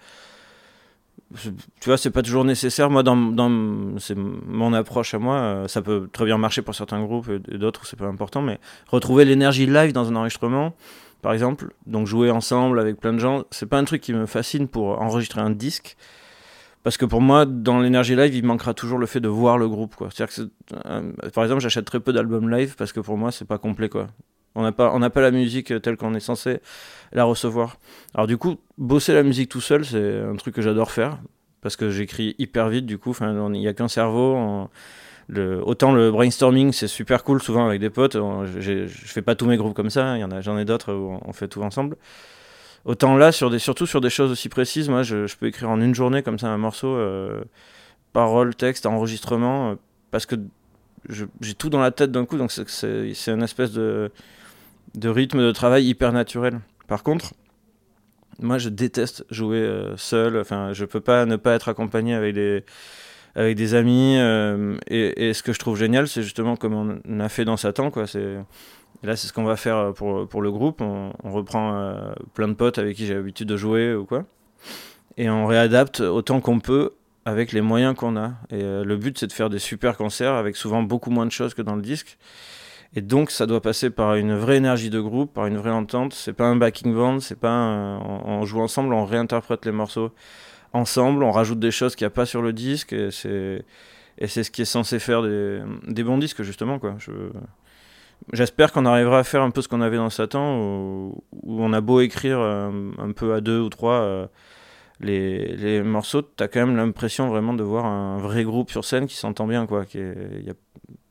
tu 1.35 1.85
vois, 1.85 1.97
c'est 1.97 2.09
pas 2.09 2.23
toujours 2.23 2.43
nécessaire. 2.43 2.89
Moi, 2.89 3.03
dans, 3.03 3.15
dans 3.15 3.97
c'est 3.99 4.15
mon 4.15 4.73
approche 4.73 5.13
à 5.13 5.19
moi. 5.19 5.65
ça 5.67 5.81
peut 5.81 6.09
très 6.11 6.25
bien 6.25 6.37
marcher 6.37 6.61
pour 6.61 6.75
certains 6.75 7.01
groupes 7.03 7.29
et 7.29 7.57
d'autres, 7.57 7.85
c'est 7.85 7.97
pas 7.97 8.07
important. 8.07 8.41
Mais 8.41 8.59
retrouver 8.87 9.25
l'énergie 9.25 9.67
live 9.67 9.93
dans 9.93 10.09
un 10.09 10.15
enregistrement, 10.15 10.73
par 11.21 11.33
exemple, 11.33 11.73
donc 11.85 12.07
jouer 12.07 12.31
ensemble 12.31 12.79
avec 12.79 12.99
plein 12.99 13.13
de 13.13 13.19
gens, 13.19 13.43
c'est 13.51 13.67
pas 13.67 13.77
un 13.77 13.83
truc 13.83 14.01
qui 14.01 14.13
me 14.13 14.25
fascine 14.25 14.67
pour 14.67 15.01
enregistrer 15.01 15.41
un 15.41 15.51
disque. 15.51 15.97
Parce 16.81 16.95
que 16.97 17.05
pour 17.05 17.21
moi, 17.21 17.45
dans 17.45 17.79
l'énergie 17.79 18.15
live, 18.15 18.33
il 18.33 18.45
manquera 18.45 18.73
toujours 18.73 18.97
le 18.99 19.05
fait 19.05 19.19
de 19.19 19.27
voir 19.27 19.57
le 19.57 19.67
groupe. 19.67 19.95
Quoi. 19.95 20.07
Que 20.09 20.49
euh, 20.85 21.11
par 21.33 21.43
exemple, 21.43 21.61
j'achète 21.61 21.85
très 21.85 21.99
peu 21.99 22.13
d'albums 22.13 22.49
live 22.49 22.75
parce 22.77 22.93
que 22.93 23.01
pour 23.01 23.17
moi, 23.17 23.31
c'est 23.31 23.45
pas 23.45 23.57
complet. 23.57 23.89
Quoi. 23.89 24.07
On 24.55 24.63
n'a 24.63 24.71
pas, 24.71 24.91
on 24.93 25.09
pas 25.09 25.21
la 25.21 25.31
musique 25.31 25.73
telle 25.81 25.95
qu'on 25.95 26.13
est 26.15 26.19
censé 26.19 26.59
la 27.11 27.23
recevoir. 27.23 27.77
Alors 28.13 28.27
du 28.27 28.37
coup, 28.37 28.57
bosser 28.77 29.13
la 29.13 29.23
musique 29.23 29.49
tout 29.49 29.61
seul, 29.61 29.85
c'est 29.85 30.19
un 30.19 30.35
truc 30.35 30.55
que 30.55 30.61
j'adore 30.61 30.91
faire 30.91 31.19
parce 31.61 31.75
que 31.75 31.89
j'écris 31.89 32.35
hyper 32.39 32.69
vite. 32.69 32.85
Du 32.85 32.97
coup, 32.97 33.15
il 33.21 33.51
n'y 33.51 33.67
a 33.67 33.73
qu'un 33.73 33.87
cerveau. 33.87 34.67
Le, 35.27 35.61
autant 35.63 35.91
le 35.93 36.09
brainstorming, 36.09 36.71
c'est 36.71 36.87
super 36.87 37.23
cool 37.23 37.41
souvent 37.41 37.67
avec 37.67 37.79
des 37.79 37.91
potes. 37.91 38.15
Je 38.15 38.87
fais 38.87 39.21
pas 39.21 39.35
tous 39.35 39.45
mes 39.45 39.57
groupes 39.57 39.75
comme 39.75 39.91
ça. 39.91 40.17
Il 40.17 40.21
y 40.21 40.23
en 40.23 40.31
a, 40.31 40.41
j'en 40.41 40.57
ai 40.57 40.65
d'autres 40.65 40.93
où 40.93 41.19
on 41.23 41.33
fait 41.33 41.47
tout 41.47 41.61
ensemble. 41.61 41.97
Autant 42.85 43.17
là, 43.17 43.31
sur 43.31 43.49
des, 43.49 43.59
surtout 43.59 43.85
sur 43.85 44.01
des 44.01 44.09
choses 44.09 44.31
aussi 44.31 44.49
précises, 44.49 44.89
moi 44.89 45.03
je, 45.03 45.35
peux 45.35 45.47
écrire 45.47 45.69
en 45.69 45.81
une 45.81 45.93
journée 45.93 46.23
comme 46.23 46.39
ça 46.39 46.47
un 46.47 46.57
morceau, 46.57 46.87
euh, 46.87 47.43
parole, 48.13 48.55
texte, 48.55 48.85
enregistrement, 48.85 49.71
euh, 49.71 49.75
parce 50.11 50.25
que 50.25 50.35
j'ai 51.09 51.53
tout 51.53 51.69
dans 51.69 51.81
la 51.81 51.91
tête 51.91 52.11
d'un 52.11 52.25
coup, 52.25 52.37
donc 52.37 52.51
c'est 52.51 53.27
une 53.27 53.43
espèce 53.43 53.71
de, 53.71 54.11
de 54.95 55.09
rythme 55.09 55.39
de 55.39 55.51
travail 55.51 55.85
hyper 55.85 56.11
naturel. 56.11 56.59
Par 56.87 57.03
contre, 57.03 57.33
moi 58.39 58.57
je 58.57 58.69
déteste 58.69 59.25
jouer 59.29 59.59
euh, 59.59 59.97
seul, 59.97 60.37
enfin 60.37 60.73
je 60.73 60.85
peux 60.85 61.01
pas 61.01 61.25
ne 61.25 61.35
pas 61.35 61.53
être 61.53 61.69
accompagné 61.69 62.13
avec 62.13 62.33
des, 62.35 62.63
avec 63.35 63.55
des 63.55 63.75
amis, 63.75 64.17
et, 64.87 65.29
et, 65.29 65.33
ce 65.33 65.43
que 65.43 65.53
je 65.53 65.59
trouve 65.59 65.77
génial, 65.77 66.07
c'est 66.07 66.23
justement 66.23 66.55
comme 66.55 67.01
on 67.05 67.19
a 67.19 67.29
fait 67.29 67.45
dans 67.45 67.57
Satan, 67.57 67.91
quoi, 67.91 68.07
c'est 68.07 68.37
là, 69.03 69.15
c'est 69.15 69.27
ce 69.27 69.33
qu'on 69.33 69.43
va 69.43 69.55
faire 69.55 69.77
euh, 69.77 69.91
pour, 69.91 70.27
pour 70.27 70.41
le 70.41 70.51
groupe. 70.51 70.81
On, 70.81 71.11
reprend 71.23 71.73
euh, 71.73 72.11
plein 72.33 72.47
de 72.47 72.53
potes 72.53 72.77
avec 72.77 72.97
qui 72.97 73.05
j'ai 73.05 73.13
l'habitude 73.13 73.47
de 73.47 73.57
jouer 73.57 73.93
ou 73.93 74.05
quoi. 74.05 74.25
Et 75.17 75.29
on 75.29 75.45
réadapte 75.45 75.99
autant 75.99 76.41
qu'on 76.41 76.59
peut 76.59 76.91
avec 77.25 77.51
les 77.51 77.61
moyens 77.61 77.95
qu'on 77.95 78.17
a. 78.17 78.29
Et 78.49 78.63
euh, 78.63 78.83
le 78.83 78.97
but, 78.97 79.17
c'est 79.17 79.27
de 79.27 79.33
faire 79.33 79.49
des 79.49 79.59
super 79.59 79.97
concerts 79.97 80.33
avec 80.33 80.55
souvent 80.55 80.83
beaucoup 80.83 81.11
moins 81.11 81.25
de 81.25 81.31
choses 81.31 81.53
que 81.53 81.61
dans 81.61 81.75
le 81.75 81.81
disque. 81.81 82.17
Et 82.95 83.01
donc, 83.01 83.29
ça 83.29 83.45
doit 83.45 83.61
passer 83.61 83.89
par 83.91 84.15
une 84.15 84.35
vraie 84.35 84.57
énergie 84.57 84.89
de 84.89 84.99
groupe, 84.99 85.33
par 85.33 85.45
une 85.45 85.57
vraie 85.57 85.69
entente. 85.71 86.13
C'est 86.13 86.33
pas 86.33 86.45
un 86.45 86.55
backing 86.55 86.93
band, 86.93 87.19
c'est 87.19 87.39
pas 87.39 87.49
on, 87.49 88.45
joue 88.45 88.61
ensemble, 88.61 88.93
on 88.93 89.05
réinterprète 89.05 89.65
les 89.65 89.71
morceaux 89.71 90.11
ensemble, 90.73 91.23
on 91.23 91.31
rajoute 91.31 91.59
des 91.59 91.71
choses 91.71 91.95
qu'il 91.95 92.05
n'y 92.05 92.11
a 92.11 92.15
pas 92.15 92.25
sur 92.25 92.41
le 92.41 92.51
disque. 92.53 92.93
Et 92.93 93.11
c'est, 93.11 94.43
ce 94.43 94.51
qui 94.51 94.63
est 94.63 94.65
censé 94.65 94.99
faire 94.99 95.21
des, 95.21 96.03
bons 96.03 96.17
disques, 96.17 96.41
justement. 96.41 96.79
Quoi. 96.79 96.95
Je, 96.97 97.11
J'espère 98.33 98.71
qu'on 98.71 98.85
arrivera 98.85 99.19
à 99.19 99.23
faire 99.23 99.41
un 99.41 99.49
peu 99.49 99.61
ce 99.61 99.67
qu'on 99.67 99.81
avait 99.81 99.97
dans 99.97 100.09
Satan, 100.09 100.57
où, 100.57 101.23
on 101.45 101.73
a 101.73 101.81
beau 101.81 102.01
écrire 102.01 102.39
euh, 102.39 102.91
un, 102.97 103.11
peu 103.11 103.33
à 103.33 103.41
deux 103.41 103.59
ou 103.59 103.69
trois 103.69 104.01
euh, 104.01 104.27
les, 104.99 105.55
les, 105.55 105.81
morceaux, 105.81 106.21
tu 106.21 106.43
as 106.43 106.47
quand 106.47 106.59
même 106.59 106.75
l'impression 106.75 107.29
vraiment 107.29 107.53
de 107.53 107.63
voir 107.63 107.85
un 107.85 108.17
vrai 108.17 108.43
groupe 108.43 108.69
sur 108.69 108.85
scène 108.85 109.07
qui 109.07 109.15
s'entend 109.15 109.47
bien, 109.47 109.65
quoi. 109.65 109.85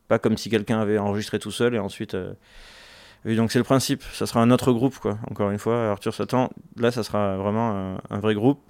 Pas 0.08 0.18
comme 0.18 0.36
si 0.36 0.50
quelqu'un 0.50 0.80
avait 0.80 0.98
enregistré 0.98 1.38
tout 1.38 1.50
seul 1.50 1.74
et 1.74 1.78
ensuite. 1.78 2.14
Euh, 2.14 2.32
donc 3.24 3.52
c'est 3.52 3.58
le 3.58 3.64
principe, 3.64 4.02
ça 4.12 4.26
sera 4.26 4.40
un 4.40 4.50
autre 4.50 4.72
groupe, 4.72 4.98
quoi. 4.98 5.18
Encore 5.30 5.50
une 5.50 5.58
fois, 5.58 5.90
Arthur 5.90 6.14
Satan, 6.14 6.50
là, 6.76 6.90
ça 6.90 7.02
sera 7.02 7.36
vraiment 7.36 7.70
un, 7.70 8.00
un 8.10 8.18
vrai 8.20 8.34
groupe 8.34 8.60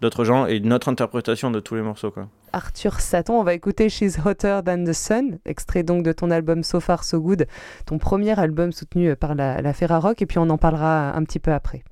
d'autres 0.00 0.24
gens 0.24 0.46
et 0.46 0.60
notre 0.60 0.88
interprétation 0.88 1.50
de 1.50 1.60
tous 1.60 1.74
les 1.74 1.82
morceaux. 1.82 2.10
Quoi. 2.10 2.28
Arthur 2.52 3.00
Satan, 3.00 3.38
on 3.38 3.44
va 3.44 3.54
écouter 3.54 3.88
She's 3.88 4.18
Hotter 4.24 4.60
Than 4.64 4.84
the 4.84 4.92
Sun, 4.92 5.38
extrait 5.44 5.82
donc 5.82 6.02
de 6.02 6.12
ton 6.12 6.30
album 6.30 6.62
So 6.62 6.80
Far 6.80 7.04
So 7.04 7.20
Good, 7.20 7.46
ton 7.86 7.98
premier 7.98 8.38
album 8.38 8.72
soutenu 8.72 9.14
par 9.16 9.34
la, 9.34 9.60
la 9.60 9.72
Ferrarock, 9.72 10.20
et 10.22 10.26
puis 10.26 10.38
on 10.38 10.48
en 10.50 10.58
parlera 10.58 11.14
un 11.14 11.22
petit 11.24 11.38
peu 11.38 11.52
après. 11.52 11.84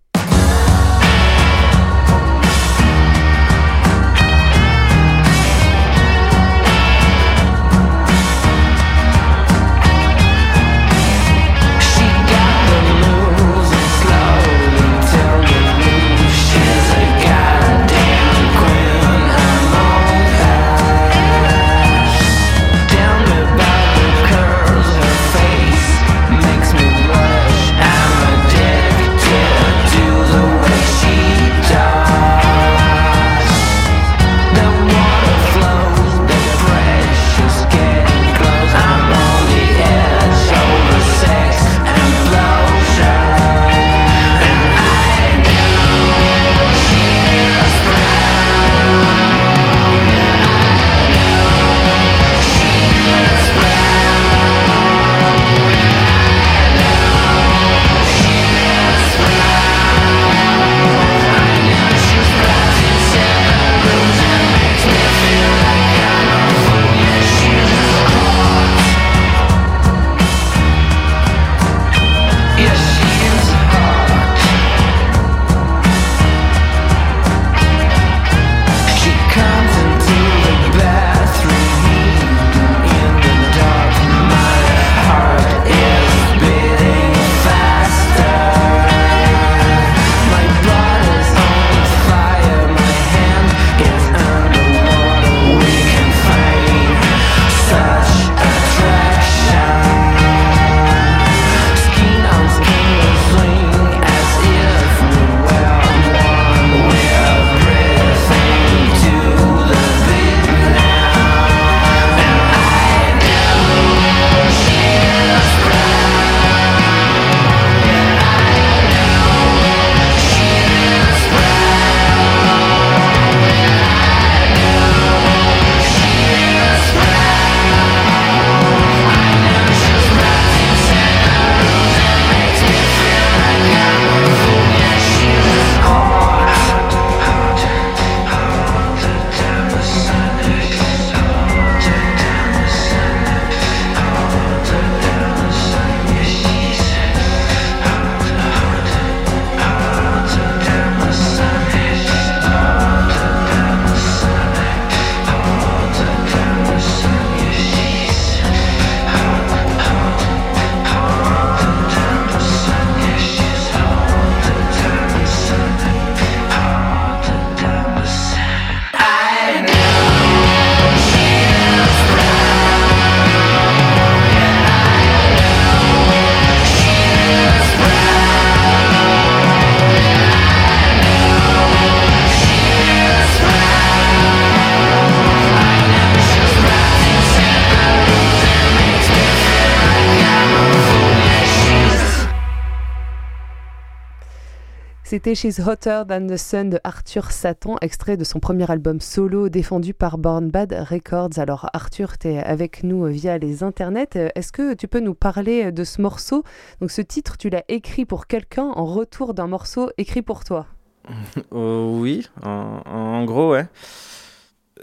C'était 195.18 195.34
She's 195.34 195.58
Hotter 195.58 196.02
Than 196.08 196.28
the 196.28 196.36
Sun 196.36 196.70
de 196.70 196.78
Arthur 196.84 197.32
Satan, 197.32 197.74
extrait 197.80 198.16
de 198.16 198.22
son 198.22 198.38
premier 198.38 198.70
album 198.70 199.00
solo 199.00 199.48
défendu 199.48 199.92
par 199.92 200.16
Born 200.16 200.48
Bad 200.48 200.72
Records. 200.88 201.40
Alors 201.40 201.68
Arthur, 201.72 202.18
tu 202.18 202.28
es 202.28 202.38
avec 202.38 202.84
nous 202.84 203.04
via 203.06 203.36
les 203.36 203.64
internets. 203.64 204.30
Est-ce 204.36 204.52
que 204.52 204.74
tu 204.74 204.86
peux 204.86 205.00
nous 205.00 205.16
parler 205.16 205.72
de 205.72 205.82
ce 205.82 206.00
morceau? 206.00 206.44
Donc 206.80 206.92
ce 206.92 207.02
titre, 207.02 207.36
tu 207.36 207.50
l'as 207.50 207.64
écrit 207.66 208.04
pour 208.04 208.28
quelqu'un 208.28 208.66
en 208.76 208.86
retour 208.86 209.34
d'un 209.34 209.48
morceau 209.48 209.90
écrit 209.98 210.22
pour 210.22 210.44
toi 210.44 210.66
euh, 211.52 211.84
Oui, 211.84 212.28
en, 212.44 213.24
gros, 213.24 213.50
ouais. 213.50 213.66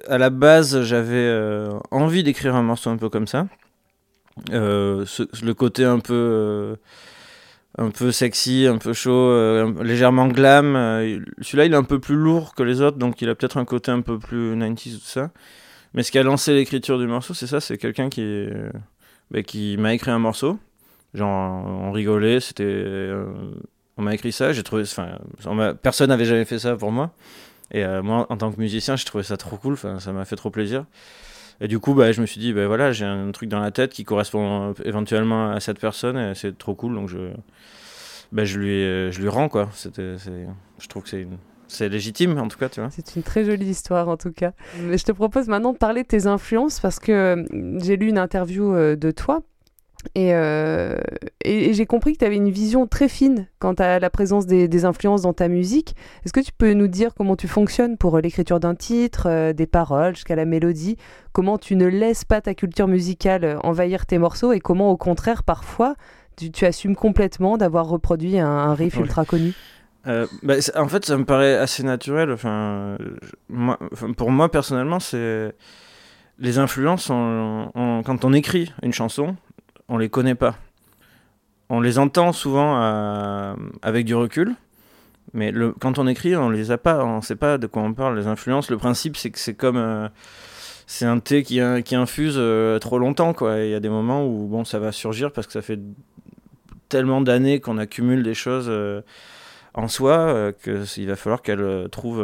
À 0.10 0.17
la 0.17 0.32
base, 0.32 0.82
j'avais 0.82 1.15
euh, 1.15 1.80
envie 1.91 2.24
d'écrire 2.24 2.56
un 2.56 2.63
morceau 2.63 2.89
un 2.89 2.98
peu 2.98 3.08
comme 3.08 3.28
ça. 3.28 3.48
Euh, 4.52 5.06
le 5.41 5.54
côté 5.54 5.86
un 5.86 6.00
peu 6.00 6.76
un 7.78 7.90
peu 7.90 8.12
sexy, 8.12 8.68
un 8.68 8.78
peu 8.78 8.94
chaud, 8.94 9.12
euh, 9.12 9.84
légèrement 9.84 10.28
glam. 10.28 10.76
Euh, 10.76 11.20
celui-là, 11.42 11.66
il 11.66 11.74
est 11.74 11.78
un 11.78 11.84
peu 11.84 12.00
plus 12.00 12.16
lourd 12.16 12.56
que 12.56 12.64
les 12.64 12.82
autres, 12.82 12.98
donc 12.98 13.22
il 13.22 13.30
a 13.30 13.36
peut-être 13.36 13.58
un 13.58 13.66
côté 13.66 13.92
un 13.92 14.02
peu 14.02 14.18
plus 14.18 14.56
90s, 14.56 15.00
tout 15.00 15.06
ça. 15.06 15.32
Mais 15.94 16.04
ce 16.04 16.12
qui 16.12 16.20
a 16.20 16.24
lancé 16.24 16.54
l'écriture 16.54 16.98
du 17.00 17.08
morceau, 17.08 17.34
c'est 17.34 17.48
ça, 17.48 17.60
c'est 17.60 17.78
quelqu'un 17.78 18.10
qui, 18.10 18.22
euh, 18.22 18.70
bah, 19.32 19.44
qui 19.44 19.78
m'a 19.78 19.94
écrit 19.94 20.12
un 20.12 20.20
morceau. 20.20 20.60
Genre, 21.14 21.30
on 21.30 21.92
rigolait, 21.92 22.40
c'était. 22.42 23.10
on 23.98 24.02
m'a 24.02 24.14
écrit 24.14 24.34
ça, 24.34 24.52
j'ai 24.52 24.64
trouvé. 24.64 24.84
Enfin, 24.84 25.18
personne 25.82 26.10
n'avait 26.10 26.26
jamais 26.26 26.44
fait 26.44 26.60
ça 26.60 26.76
pour 26.76 26.92
moi. 26.92 27.12
Et 27.72 27.86
moi, 28.04 28.28
en 28.30 28.36
tant 28.36 28.52
que 28.52 28.60
musicien, 28.60 28.98
j'ai 28.98 29.06
trouvé 29.06 29.24
ça 29.24 29.38
trop 29.38 29.56
cool, 29.56 29.78
ça 29.78 30.12
m'a 30.12 30.26
fait 30.26 30.36
trop 30.36 30.50
plaisir. 30.50 30.86
Et 31.62 31.68
du 31.68 31.80
coup, 31.80 31.94
bah, 31.94 32.12
je 32.12 32.22
me 32.22 32.26
suis 32.26 32.39
dit, 32.39 32.54
bah, 32.54 32.68
voilà, 32.68 32.91
j'ai 32.91 33.06
un 33.06 33.32
truc 33.32 33.50
dans 33.50 33.60
la 33.60 33.72
tête 33.72 33.91
qui 33.91 34.04
correspond 34.04 34.74
éventuellement 34.84 35.52
à 35.52 35.60
cette 35.60 35.80
personne, 35.80 36.18
et 36.18 36.36
c'est 36.36 36.58
trop 36.58 36.76
cool, 36.76 36.96
donc 36.96 37.10
je, 37.10 37.32
bah, 38.32 38.46
je, 38.46 38.60
lui, 38.60 39.12
je 39.12 39.22
lui 39.22 39.30
rends, 39.30 39.50
quoi. 39.50 39.70
C'était, 39.74 40.15
je 40.80 40.88
trouve 40.88 41.04
que 41.04 41.10
c'est 41.10 41.28
C'est 41.68 41.89
légitime 41.89 42.38
en 42.38 42.48
tout 42.48 42.58
cas, 42.60 42.70
tu 42.70 42.80
vois. 42.80 42.89
C'est 42.91 43.15
une 43.15 43.24
très 43.24 43.44
jolie 43.44 43.65
histoire 43.65 44.08
en 44.08 44.18
tout 44.18 44.32
cas. 44.32 44.52
Je 44.78 45.04
te 45.04 45.12
propose 45.12 45.48
maintenant 45.48 45.74
de 45.74 45.78
parler 45.78 46.04
de 46.04 46.08
tes 46.08 46.28
influences 46.28 46.80
parce 46.80 47.00
que 47.00 47.12
euh, 47.12 47.80
j'ai 47.82 47.98
lu 47.98 48.08
une 48.08 48.20
interview 48.20 48.74
euh, 48.76 48.96
de 48.96 49.10
toi 49.12 49.41
euh, 50.18 50.98
et, 51.44 51.70
et, 51.70 51.74
j'ai 51.74 51.86
compris 51.86 52.13
que 52.13 52.20
tu 52.20 52.26
avais 52.26 52.36
une 52.36 52.50
vision 52.50 52.88
très 52.88 53.08
fine 53.10 53.48
quant 53.60 53.74
à 53.74 54.00
la 54.00 54.10
présence 54.10 54.46
des, 54.46 54.86
influences 54.86 55.24
dans 55.24 55.34
ta 55.34 55.48
musique. 55.48 55.96
Est-ce 56.24 56.34
que 56.34 56.39
tu 56.39 56.52
peux 56.52 56.74
nous 56.74 56.88
dire 56.88 57.13
comment 57.15 57.36
tu 57.36 57.48
fonctionnes 57.48 57.98
pour 57.98 58.20
l'écriture 58.20 58.60
d'un 58.60 58.76
titre, 58.76 59.28
euh, 59.30 59.54
des 59.54 59.68
paroles 59.68 60.15
jusqu'à 60.15 60.36
la 60.36 60.46
mélodie? 60.46 60.98
Comment 61.32 61.58
tu 61.58 61.76
ne 61.76 61.86
laisses 61.86 62.26
pas 62.26 62.41
ta 62.41 62.54
culture 62.54 62.88
musicale 62.88 63.60
envahir 63.63 64.06
tes 64.06 64.18
morceaux? 64.18 64.52
Et 64.52 64.60
comment 64.60 64.91
au 64.91 64.98
contraire 64.98 65.44
parfois 65.44 65.96
tu, 66.36 66.65
assumes 66.65 66.96
complètement 66.96 67.58
d'avoir 67.58 67.88
reproduit 67.88 68.39
un, 68.39 68.74
riff 68.74 68.98
ultra 68.98 69.26
connu? 69.26 69.54
Euh, 70.08 70.28
bah, 70.44 70.56
en 70.76 70.88
fait, 70.88 71.06
ça 71.06 71.18
me 71.18 71.26
paraît 71.26 71.56
assez 71.56 71.84
naturel. 71.84 72.32
Enfin, 72.32 72.98
moi, 73.50 73.80
pour 74.18 74.32
moi, 74.32 74.52
personnellement, 74.52 75.00
c'est 75.00 75.56
les 76.38 76.58
influences. 76.60 77.08
quand 77.08 78.26
on 78.26 78.34
écrit 78.34 78.74
une 78.84 78.94
chanson, 78.94 79.36
on 79.89 79.98
les 79.98 80.10
connaît 80.10 80.36
pas. 80.36 80.56
On 81.69 81.82
les 81.82 81.98
entend 81.98 82.32
souvent 82.32 82.82
euh, 82.82 83.56
avec 83.82 84.06
du 84.06 84.13
recul, 84.13 84.54
mais 85.34 85.52
quand 85.80 85.98
on 85.98 86.08
écrit, 86.08 86.36
on 86.36 86.50
les 86.50 86.71
a 86.71 86.78
pas, 86.78 87.04
on 87.04 87.21
sait 87.21 87.36
pas 87.36 87.58
de 87.58 87.67
quoi 87.67 87.82
on 87.82 87.93
parle. 87.93 88.17
Les 88.17 88.28
influences, 88.28 88.69
le 88.69 88.78
principe, 88.78 89.17
c'est 89.17 89.32
que 89.32 89.39
c'est 89.39 89.56
comme 89.56 89.78
euh, 89.78 90.08
c'est 90.86 91.06
un 91.06 91.19
thé 91.19 91.43
qui, 91.43 91.60
qui 91.84 91.95
infuse 91.95 92.36
euh, 92.38 92.78
trop 92.78 93.00
longtemps, 93.00 93.34
quoi. 93.34 93.60
Il 93.60 93.71
y 93.71 93.74
a 93.74 93.80
des 93.80 93.89
moments 93.89 94.26
où 94.26 94.48
bon, 94.48 94.63
ça 94.63 94.78
va 94.78 94.91
surgir 94.91 95.32
parce 95.32 95.48
que 95.48 95.54
ça 95.54 95.63
fait 95.63 95.80
tellement 96.88 97.21
d'années 97.21 97.60
qu'on 97.60 97.80
accumule 97.80 98.21
des 98.21 98.36
choses 98.36 98.71
en 99.74 99.88
soi 99.88 100.54
qu'il 100.63 101.08
va 101.08 101.15
falloir 101.15 101.41
qu'elle 101.41 101.89
trouve 101.91 102.24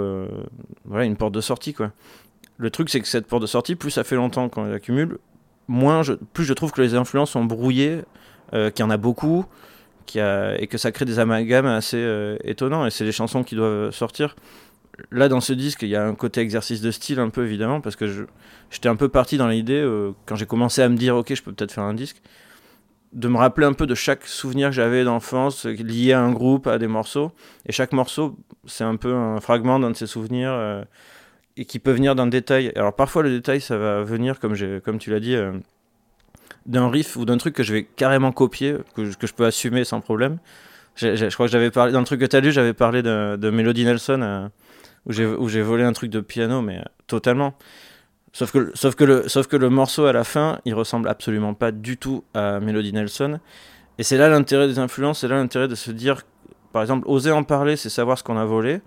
voilà 0.86 1.06
une 1.06 1.18
porte 1.18 1.34
de 1.34 1.42
sortie, 1.42 1.74
quoi. 1.74 1.92
Le 2.58 2.70
truc, 2.70 2.92
c'est 2.92 3.02
que 3.02 3.08
cette 3.08 3.26
porte 3.26 3.42
de 3.42 3.48
sortie, 3.48 3.74
plus 3.74 3.90
ça 3.90 4.04
fait 4.04 4.16
longtemps 4.16 4.48
qu'on 4.48 4.66
l'accumule, 4.66 5.18
moins 5.72 6.04
je, 6.04 6.14
plus 6.14 6.44
je 6.44 6.54
trouve 6.54 6.72
que 6.72 6.82
les 6.82 6.94
influences 6.94 7.32
sont 7.32 7.46
brouillées, 7.46 8.02
euh, 8.54 8.70
qu'il 8.70 8.84
y 8.84 8.86
en 8.86 8.92
a 8.92 8.98
beaucoup, 8.98 9.46
a, 10.18 10.56
et 10.60 10.68
que 10.68 10.78
ça 10.78 10.92
crée 10.92 11.06
des 11.06 11.20
amalgames 11.20 11.66
assez 11.66 11.98
euh, 11.98 12.38
étonnants. 12.44 12.86
Et 12.86 12.92
c'est 12.92 13.06
les 13.06 13.12
chansons 13.12 13.44
qui 13.44 13.56
doivent 13.56 13.92
sortir. 13.92 14.36
Là, 15.10 15.30
dans 15.30 15.40
ce 15.40 15.54
disque, 15.54 15.82
il 15.84 15.90
y 15.90 15.96
a 15.96 16.06
un 16.06 16.14
côté 16.14 16.42
exercice 16.42 16.82
de 16.82 16.92
style 16.92 17.20
un 17.20 17.30
peu, 17.30 17.46
évidemment, 17.46 17.82
parce 17.82 17.96
que 17.96 18.28
j'étais 18.70 18.90
un 18.90 18.98
peu 18.98 19.08
parti 19.08 19.38
dans 19.38 19.48
l'idée, 19.48 19.82
euh, 19.82 20.12
quand 20.26 20.36
j'ai 20.36 20.46
commencé 20.46 20.82
à 20.82 20.90
me 20.90 20.98
dire, 20.98 21.16
ok, 21.16 21.34
je 21.34 21.42
peux 21.42 21.54
peut-être 21.54 21.72
faire 21.72 21.86
un 21.86 21.94
disque, 21.94 22.22
de 23.14 23.28
me 23.28 23.38
rappeler 23.38 23.66
un 23.66 23.74
peu 23.74 23.88
de 23.88 23.96
chaque 23.96 24.26
souvenir 24.26 24.70
que 24.70 24.76
j'avais 24.76 25.04
d'enfance 25.04 25.66
lié 25.66 26.14
à 26.14 26.22
un 26.22 26.32
groupe, 26.32 26.68
à 26.68 26.78
des 26.78 26.88
morceaux. 26.88 27.32
Et 27.66 27.72
chaque 27.72 27.94
morceau, 27.94 28.38
c'est 28.66 28.84
un 28.84 28.96
peu 28.98 29.14
un 29.14 29.40
fragment 29.40 29.80
d'un 29.80 29.92
de 29.92 29.96
ces 29.96 30.08
souvenirs 30.08 30.86
et 31.62 31.66
qui 31.66 31.78
peut 31.78 31.92
venir 31.92 32.16
d'un 32.16 32.26
détail. 32.26 32.72
Alors 32.76 32.96
parfois 32.96 33.22
le 33.22 33.30
détail 33.30 33.62
ça 33.62 33.78
va 33.78 34.02
venir 34.02 34.40
comme, 34.40 34.56
comme 34.84 34.98
tu 34.98 35.12
l'as 35.12 35.20
dit 35.20 35.36
euh, 35.36 35.52
d'un 36.66 36.90
riff 36.90 37.16
ou 37.16 37.24
d'un 37.24 37.38
truc 37.38 37.54
que 37.54 37.62
je 37.62 37.72
vais 37.72 37.84
carrément 37.84 38.32
copier, 38.32 38.78
que 38.96 39.06
je, 39.06 39.34
peux 39.34 39.46
assumer 39.46 39.84
sans 39.84 40.02
problème. 40.02 40.40
je 40.96 41.32
crois 41.32 41.46
que 41.46 41.52
j'avais 41.52 41.70
parlé, 41.70 41.94
dans 41.94 42.00
le 42.00 42.06
truc 42.06 42.20
que 42.20 42.26
tu 42.26 42.36
as 42.36 42.40
lu, 42.40 42.52
j'avais 42.52 42.74
parlé 42.74 43.04
de, 43.04 43.36
de, 43.36 43.50
Melody 43.52 43.86
Nelson 43.86 44.22
euh, 44.24 45.38
où 45.38 45.50
j'ai 45.50 45.62
volé 45.62 45.84
un 45.84 45.94
truc 45.94 46.10
de 46.10 46.20
piano, 46.20 46.64
mais 46.64 46.80
euh, 46.80 46.84
totalement. 47.06 47.54
Sauf 48.34 48.52
que, 48.52 48.72
sauf, 48.74 48.96
que 48.96 49.04
le, 49.04 49.28
sauf 49.28 49.46
que 49.46 49.56
le 49.56 49.70
morceau 49.70 50.06
à 50.06 50.14
la 50.14 50.24
fin, 50.24 50.60
il 50.66 50.74
ressemble 50.74 51.10
absolument 51.10 51.54
pas 51.54 51.72
du 51.72 51.98
tout 51.98 52.24
à 52.34 52.60
Melody 52.60 52.92
Nelson. 52.92 53.40
Et 54.00 54.04
c'est 54.04 54.18
là 54.18 54.30
l'intérêt 54.30 54.68
des 54.68 54.80
influences, 54.80 55.20
c'est 55.20 55.28
là 55.28 55.36
l'intérêt 55.36 55.68
de 55.68 55.76
se 55.76 55.92
dire, 55.92 56.24
par 56.74 56.82
exemple, 56.82 57.08
oser 57.08 57.32
en 57.32 57.44
parler, 57.44 57.76
c'est 57.76 57.90
savoir 57.90 58.18
ce 58.18 58.24
qu'on 58.24 58.38
a 58.38 58.46
volé. 58.46 58.82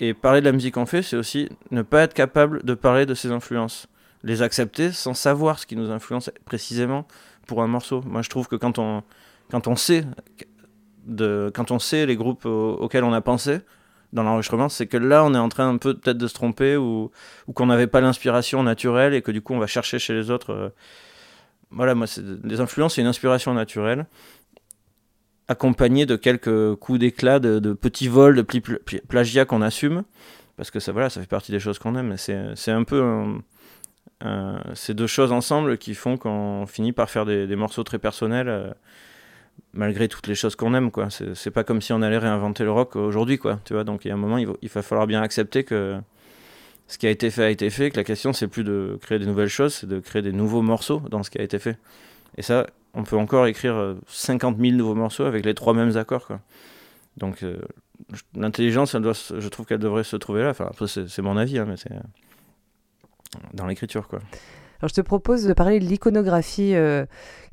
Et 0.00 0.12
parler 0.12 0.40
de 0.40 0.46
la 0.46 0.52
musique 0.52 0.74
qu'on 0.74 0.86
fait, 0.86 1.02
c'est 1.02 1.16
aussi 1.16 1.48
ne 1.70 1.82
pas 1.82 2.02
être 2.02 2.14
capable 2.14 2.64
de 2.64 2.74
parler 2.74 3.06
de 3.06 3.14
ses 3.14 3.30
influences. 3.30 3.86
Les 4.22 4.42
accepter 4.42 4.90
sans 4.90 5.14
savoir 5.14 5.58
ce 5.58 5.66
qui 5.66 5.76
nous 5.76 5.90
influence 5.90 6.30
précisément 6.44 7.06
pour 7.46 7.62
un 7.62 7.66
morceau. 7.66 8.02
Moi, 8.06 8.22
je 8.22 8.30
trouve 8.30 8.48
que 8.48 8.56
quand 8.56 8.78
on, 8.78 9.02
quand 9.50 9.68
on, 9.68 9.76
sait, 9.76 10.04
de, 11.06 11.50
quand 11.54 11.70
on 11.70 11.78
sait 11.78 12.06
les 12.06 12.16
groupes 12.16 12.46
auxquels 12.46 13.04
on 13.04 13.12
a 13.12 13.20
pensé 13.20 13.60
dans 14.12 14.22
l'enregistrement, 14.22 14.68
c'est 14.68 14.86
que 14.86 14.96
là, 14.96 15.24
on 15.24 15.34
est 15.34 15.38
en 15.38 15.48
train 15.48 15.68
un 15.68 15.76
peu 15.76 15.94
peut-être 15.94 16.18
de 16.18 16.26
se 16.26 16.34
tromper 16.34 16.76
ou, 16.76 17.10
ou 17.46 17.52
qu'on 17.52 17.66
n'avait 17.66 17.86
pas 17.86 18.00
l'inspiration 18.00 18.62
naturelle 18.62 19.14
et 19.14 19.22
que 19.22 19.30
du 19.30 19.42
coup, 19.42 19.54
on 19.54 19.58
va 19.58 19.66
chercher 19.66 19.98
chez 19.98 20.14
les 20.14 20.30
autres. 20.30 20.50
Euh, 20.52 20.68
voilà, 21.70 21.94
moi, 21.94 22.06
les 22.44 22.60
influences, 22.60 22.94
c'est 22.94 23.00
une 23.00 23.08
inspiration 23.08 23.52
naturelle 23.54 24.06
accompagné 25.48 26.06
de 26.06 26.16
quelques 26.16 26.74
coups 26.76 26.98
d'éclat, 26.98 27.38
de, 27.38 27.72
petits 27.72 28.08
vols, 28.08 28.36
de 28.36 28.42
plagiat 29.08 29.44
qu'on 29.44 29.62
assume, 29.62 30.04
parce 30.56 30.70
que 30.70 30.80
ça, 30.80 30.92
voilà, 30.92 31.10
ça 31.10 31.20
fait 31.20 31.26
partie 31.26 31.52
des 31.52 31.60
choses 31.60 31.78
qu'on 31.78 31.96
aime. 31.96 32.16
C'est 32.16 32.70
un 32.70 32.84
peu 32.84 33.02
ces 34.74 34.94
deux 34.94 35.06
choses 35.06 35.32
ensemble 35.32 35.78
qui 35.78 35.94
font 35.94 36.16
qu'on 36.16 36.66
finit 36.66 36.92
par 36.92 37.10
faire 37.10 37.26
des, 37.26 37.56
morceaux 37.56 37.84
très 37.84 37.98
personnels, 37.98 38.48
euh, 38.48 38.70
malgré 39.72 40.08
toutes 40.08 40.26
les 40.26 40.34
choses 40.34 40.56
qu'on 40.56 40.74
aime. 40.74 40.90
C'est 41.34 41.50
pas 41.50 41.64
comme 41.64 41.82
si 41.82 41.92
on 41.92 42.02
allait 42.02 42.18
réinventer 42.18 42.64
le 42.64 42.72
rock 42.72 42.96
aujourd'hui, 42.96 43.38
quoi. 43.38 43.60
Tu 43.64 43.74
vois, 43.74 43.84
donc 43.84 44.04
il 44.04 44.08
y 44.08 44.10
a 44.10 44.14
un 44.14 44.18
moment, 44.18 44.38
il, 44.38 44.48
il 44.62 44.68
va 44.68 44.82
falloir 44.82 45.06
bien 45.06 45.22
accepter 45.22 45.64
que 45.64 45.98
ce 46.86 46.98
qui 46.98 47.06
a 47.06 47.10
été 47.10 47.30
fait 47.30 47.44
a 47.44 47.50
été 47.50 47.70
fait, 47.70 47.90
que 47.90 47.96
la 47.96 48.04
question 48.04 48.32
c'est 48.32 48.48
plus 48.48 48.64
de 48.64 48.98
créer 49.00 49.18
des 49.18 49.26
nouvelles 49.26 49.48
choses, 49.48 49.74
c'est 49.74 49.88
de 49.88 50.00
créer 50.00 50.22
des 50.22 50.32
nouveaux 50.32 50.62
morceaux 50.62 51.02
dans 51.10 51.22
ce 51.22 51.30
qui 51.30 51.38
a 51.38 51.42
été 51.42 51.58
fait. 51.58 51.78
Et 52.36 52.42
ça, 52.42 52.66
on 52.94 53.02
peut 53.02 53.16
encore 53.16 53.46
écrire 53.46 53.96
50 54.06 54.56
euh, 54.56 54.62
000 54.62 54.76
nouveaux 54.76 54.94
morceaux 54.94 55.24
avec 55.24 55.44
les 55.44 55.54
trois 55.54 55.74
mêmes 55.74 55.96
accords. 55.96 56.26
Quoi. 56.26 56.40
Donc 57.16 57.42
euh, 57.42 57.58
l'intelligence, 58.34 58.96
je 58.96 59.48
trouve 59.48 59.66
qu'elle 59.66 59.78
devrait 59.78 60.04
se 60.04 60.16
trouver 60.16 60.42
là. 60.42 60.50
Enfin, 60.50 60.70
c'est 60.86 61.22
mon 61.22 61.36
avis, 61.36 61.58
hein, 61.58 61.66
mais 61.68 61.76
c'est 61.76 61.92
euh, 61.92 62.00
dans 63.52 63.66
l'écriture. 63.66 64.08
Alors, 64.12 64.88
je 64.88 64.94
te 64.94 65.00
propose 65.00 65.44
de 65.44 65.52
parler 65.52 65.80
de 65.80 65.84
l'iconographie 65.84 66.74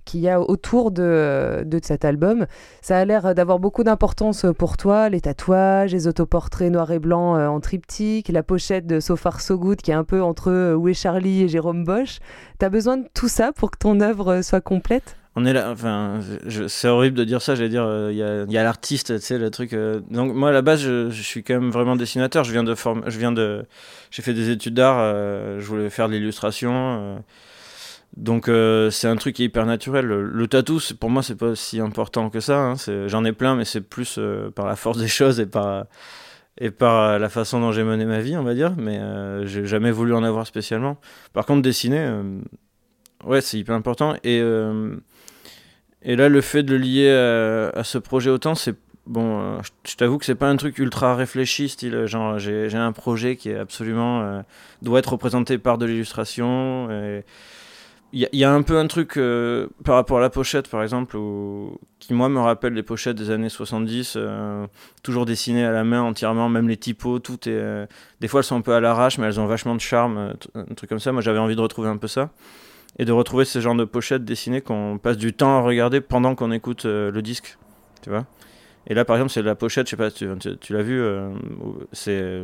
qu'il 0.05 0.21
y 0.21 0.29
a 0.29 0.39
autour 0.41 0.91
de, 0.91 1.63
de, 1.65 1.79
cet 1.81 2.05
album. 2.05 2.45
Ça 2.81 2.97
a 2.97 3.05
l'air 3.05 3.35
d'avoir 3.35 3.59
beaucoup 3.59 3.83
d'importance 3.83 4.45
pour 4.57 4.77
toi, 4.77 5.09
les 5.09 5.21
tatouages, 5.21 5.91
les 5.91 6.07
autoportraits 6.07 6.71
noir 6.71 6.91
et 6.91 6.99
blanc 6.99 7.35
en 7.35 7.59
triptyque, 7.59 8.29
la 8.29 8.43
pochette 8.43 8.87
de 8.87 8.99
So 8.99 9.15
Far 9.15 9.41
So 9.41 9.57
Good 9.57 9.81
qui 9.81 9.91
est 9.91 9.95
un 9.95 10.03
peu 10.03 10.21
entre 10.21 10.73
Où 10.75 10.87
est 10.87 10.93
Charlie 10.93 11.43
et 11.43 11.47
Jérôme 11.47 11.83
Bosch. 11.83 12.19
Tu 12.59 12.65
as 12.65 12.69
besoin 12.69 12.97
de 12.97 13.07
tout 13.13 13.27
ça 13.27 13.51
pour 13.51 13.71
que 13.71 13.77
ton 13.77 13.99
œuvre 14.01 14.41
soit 14.41 14.61
complète? 14.61 15.15
On 15.35 15.45
est 15.45 15.53
là, 15.53 15.71
enfin, 15.71 16.19
c'est 16.67 16.89
horrible 16.89 17.15
de 17.15 17.23
dire 17.23 17.41
ça, 17.41 17.55
j'allais 17.55 17.69
dire, 17.69 17.85
euh, 17.85 18.09
il 18.11 18.51
y 18.51 18.57
a, 18.57 18.63
l'artiste, 18.63 19.17
tu 19.17 19.25
sais, 19.25 19.37
le 19.37 19.49
truc. 19.49 19.71
Euh. 19.71 20.01
donc, 20.09 20.33
moi, 20.33 20.49
à 20.49 20.51
la 20.51 20.61
base, 20.61 20.81
je, 20.81 21.09
suis 21.09 21.41
quand 21.41 21.53
même 21.53 21.71
vraiment 21.71 21.95
dessinateur. 21.95 22.43
Je 22.43 22.51
viens 22.51 22.65
de 22.65 22.75
je 22.75 23.17
viens 23.17 23.31
de, 23.31 23.65
j'ai 24.11 24.21
fait 24.23 24.33
des 24.33 24.49
études 24.49 24.73
d'art, 24.73 24.97
euh, 24.99 25.61
je 25.61 25.65
voulais 25.65 25.89
faire 25.89 26.09
de 26.09 26.15
l'illustration. 26.15 27.23
Donc, 28.17 28.50
c'est 28.91 29.08
un 29.08 29.15
truc 29.15 29.36
qui 29.36 29.43
est 29.43 29.45
hyper 29.45 29.65
naturel. 29.65 30.06
Le, 30.06 30.47
tatou, 30.47 30.80
pour 31.00 31.10
moi, 31.10 31.24
c'est 31.24 31.36
pas 31.36 31.56
si 31.56 31.80
important 31.80 32.30
que 32.30 32.39
ça. 32.39 32.60
Hein. 32.60 32.76
J'en 33.08 33.24
ai 33.24 33.32
plein, 33.32 33.56
mais 33.56 33.65
c'est 33.65 33.82
plus 33.82 34.19
par 34.56 34.65
la 34.65 34.76
force 34.76 34.97
des 34.97 35.08
choses 35.19 35.39
et 35.39 35.45
par, 35.45 35.86
et 36.58 36.71
par 36.71 37.19
la 37.19 37.30
façon 37.30 37.62
dont 37.62 37.71
j'ai 37.71 37.84
mené 37.84 38.06
ma 38.06 38.19
vie, 38.19 38.36
on 38.36 38.43
va 38.43 38.54
dire. 38.54 38.76
Mais 38.78 39.00
j'ai 39.45 39.65
jamais 39.65 39.91
voulu 39.91 40.13
en 40.13 40.24
avoir 40.24 40.45
spécialement. 40.45 40.97
Par 41.34 41.45
contre, 41.45 41.62
dessiner, 41.62 42.12
ouais, 43.24 43.41
c'est 43.41 43.58
hyper 43.58 43.76
important. 43.76 44.15
Et 44.24 44.41
et 46.04 46.15
là, 46.15 46.30
le 46.30 46.41
fait 46.41 46.63
de 46.63 46.71
le 46.71 46.80
lier 46.80 47.10
à, 47.10 47.84
ce 47.84 47.97
projet 47.97 48.30
autant, 48.30 48.56
c'est 48.56 48.76
bon, 49.06 49.62
je 49.88 49.95
t'avoue 49.95 50.17
que 50.17 50.26
c'est 50.26 50.36
pas 50.36 50.50
un 50.50 50.56
truc 50.58 50.80
ultra 50.80 51.15
réfléchi, 51.15 51.69
style 51.69 52.06
genre 52.06 52.39
j'ai 52.39 52.74
un 52.74 52.91
projet 52.91 53.36
qui 53.36 53.50
est 53.50 53.58
absolument 53.58 54.43
doit 54.82 55.00
être 55.00 55.13
représenté 55.13 55.58
par 55.58 55.78
de 55.78 55.86
l'illustration. 55.86 56.89
Il 58.13 58.28
y, 58.34 58.43
a 58.43 58.52
un 58.52 58.62
peu 58.62 58.78
un 58.78 58.88
truc 58.88 59.15
euh, 59.15 59.67
par 59.86 59.95
rapport 59.95 60.17
à 60.17 60.21
la 60.21 60.30
pochette, 60.30 60.67
par 60.67 60.84
exemple, 60.84 61.17
qui, 62.00 62.13
moi, 62.13 62.28
me 62.28 62.39
rappelle 62.39 62.74
les 62.74 62.84
pochettes 62.84 63.15
des 63.15 63.30
années 63.30 63.47
70, 63.47 64.15
euh, 64.17 64.67
toujours 65.02 65.26
dessinées 65.26 65.63
à 65.63 65.71
la 65.71 65.86
main 65.86 66.02
entièrement, 66.02 66.50
même 66.50 66.67
les 66.67 66.76
typos, 66.76 67.19
tout 67.19 67.47
est. 67.47 67.54
Euh, 67.54 67.86
des 68.19 68.28
fois, 68.28 68.41
elles 68.41 68.45
sont 68.45 68.58
un 68.58 68.62
peu 68.62 68.74
à 68.74 68.82
l'arrache, 68.82 69.17
mais 69.17 69.28
elles 69.28 69.39
ont 69.39 69.45
vachement 69.45 69.76
de 69.76 69.80
charme, 69.80 70.34
un 70.56 70.74
truc 70.76 70.89
comme 70.89 71.00
ça. 71.00 71.13
Moi, 71.13 71.21
j'avais 71.21 71.39
envie 71.39 71.56
de 71.56 71.62
retrouver 71.62 71.88
un 71.88 71.95
peu 71.95 72.08
ça. 72.08 72.32
Et 73.00 73.06
de 73.06 73.13
retrouver 73.13 73.45
ce 73.45 73.62
genre 73.62 73.76
de 73.76 73.86
pochettes 73.86 74.26
dessinées 74.26 74.60
qu'on 74.60 75.00
passe 75.02 75.15
du 75.15 75.32
temps 75.32 75.60
à 75.60 75.62
regarder 75.62 76.02
pendant 76.02 76.36
qu'on 76.36 76.52
écoute 76.52 76.84
le 76.84 77.21
disque. 77.21 77.58
Tu 78.02 78.10
vois 78.10 78.26
Et 78.88 78.93
là, 78.93 79.06
par 79.06 79.15
exemple, 79.15 79.32
c'est 79.32 79.41
la 79.41 79.56
pochette, 79.56 79.88
je 79.88 79.91
sais 79.91 79.95
pas, 79.95 80.12
tu, 80.12 80.28
l'as 80.74 80.84
vu, 80.84 81.02
c'est 81.93 82.43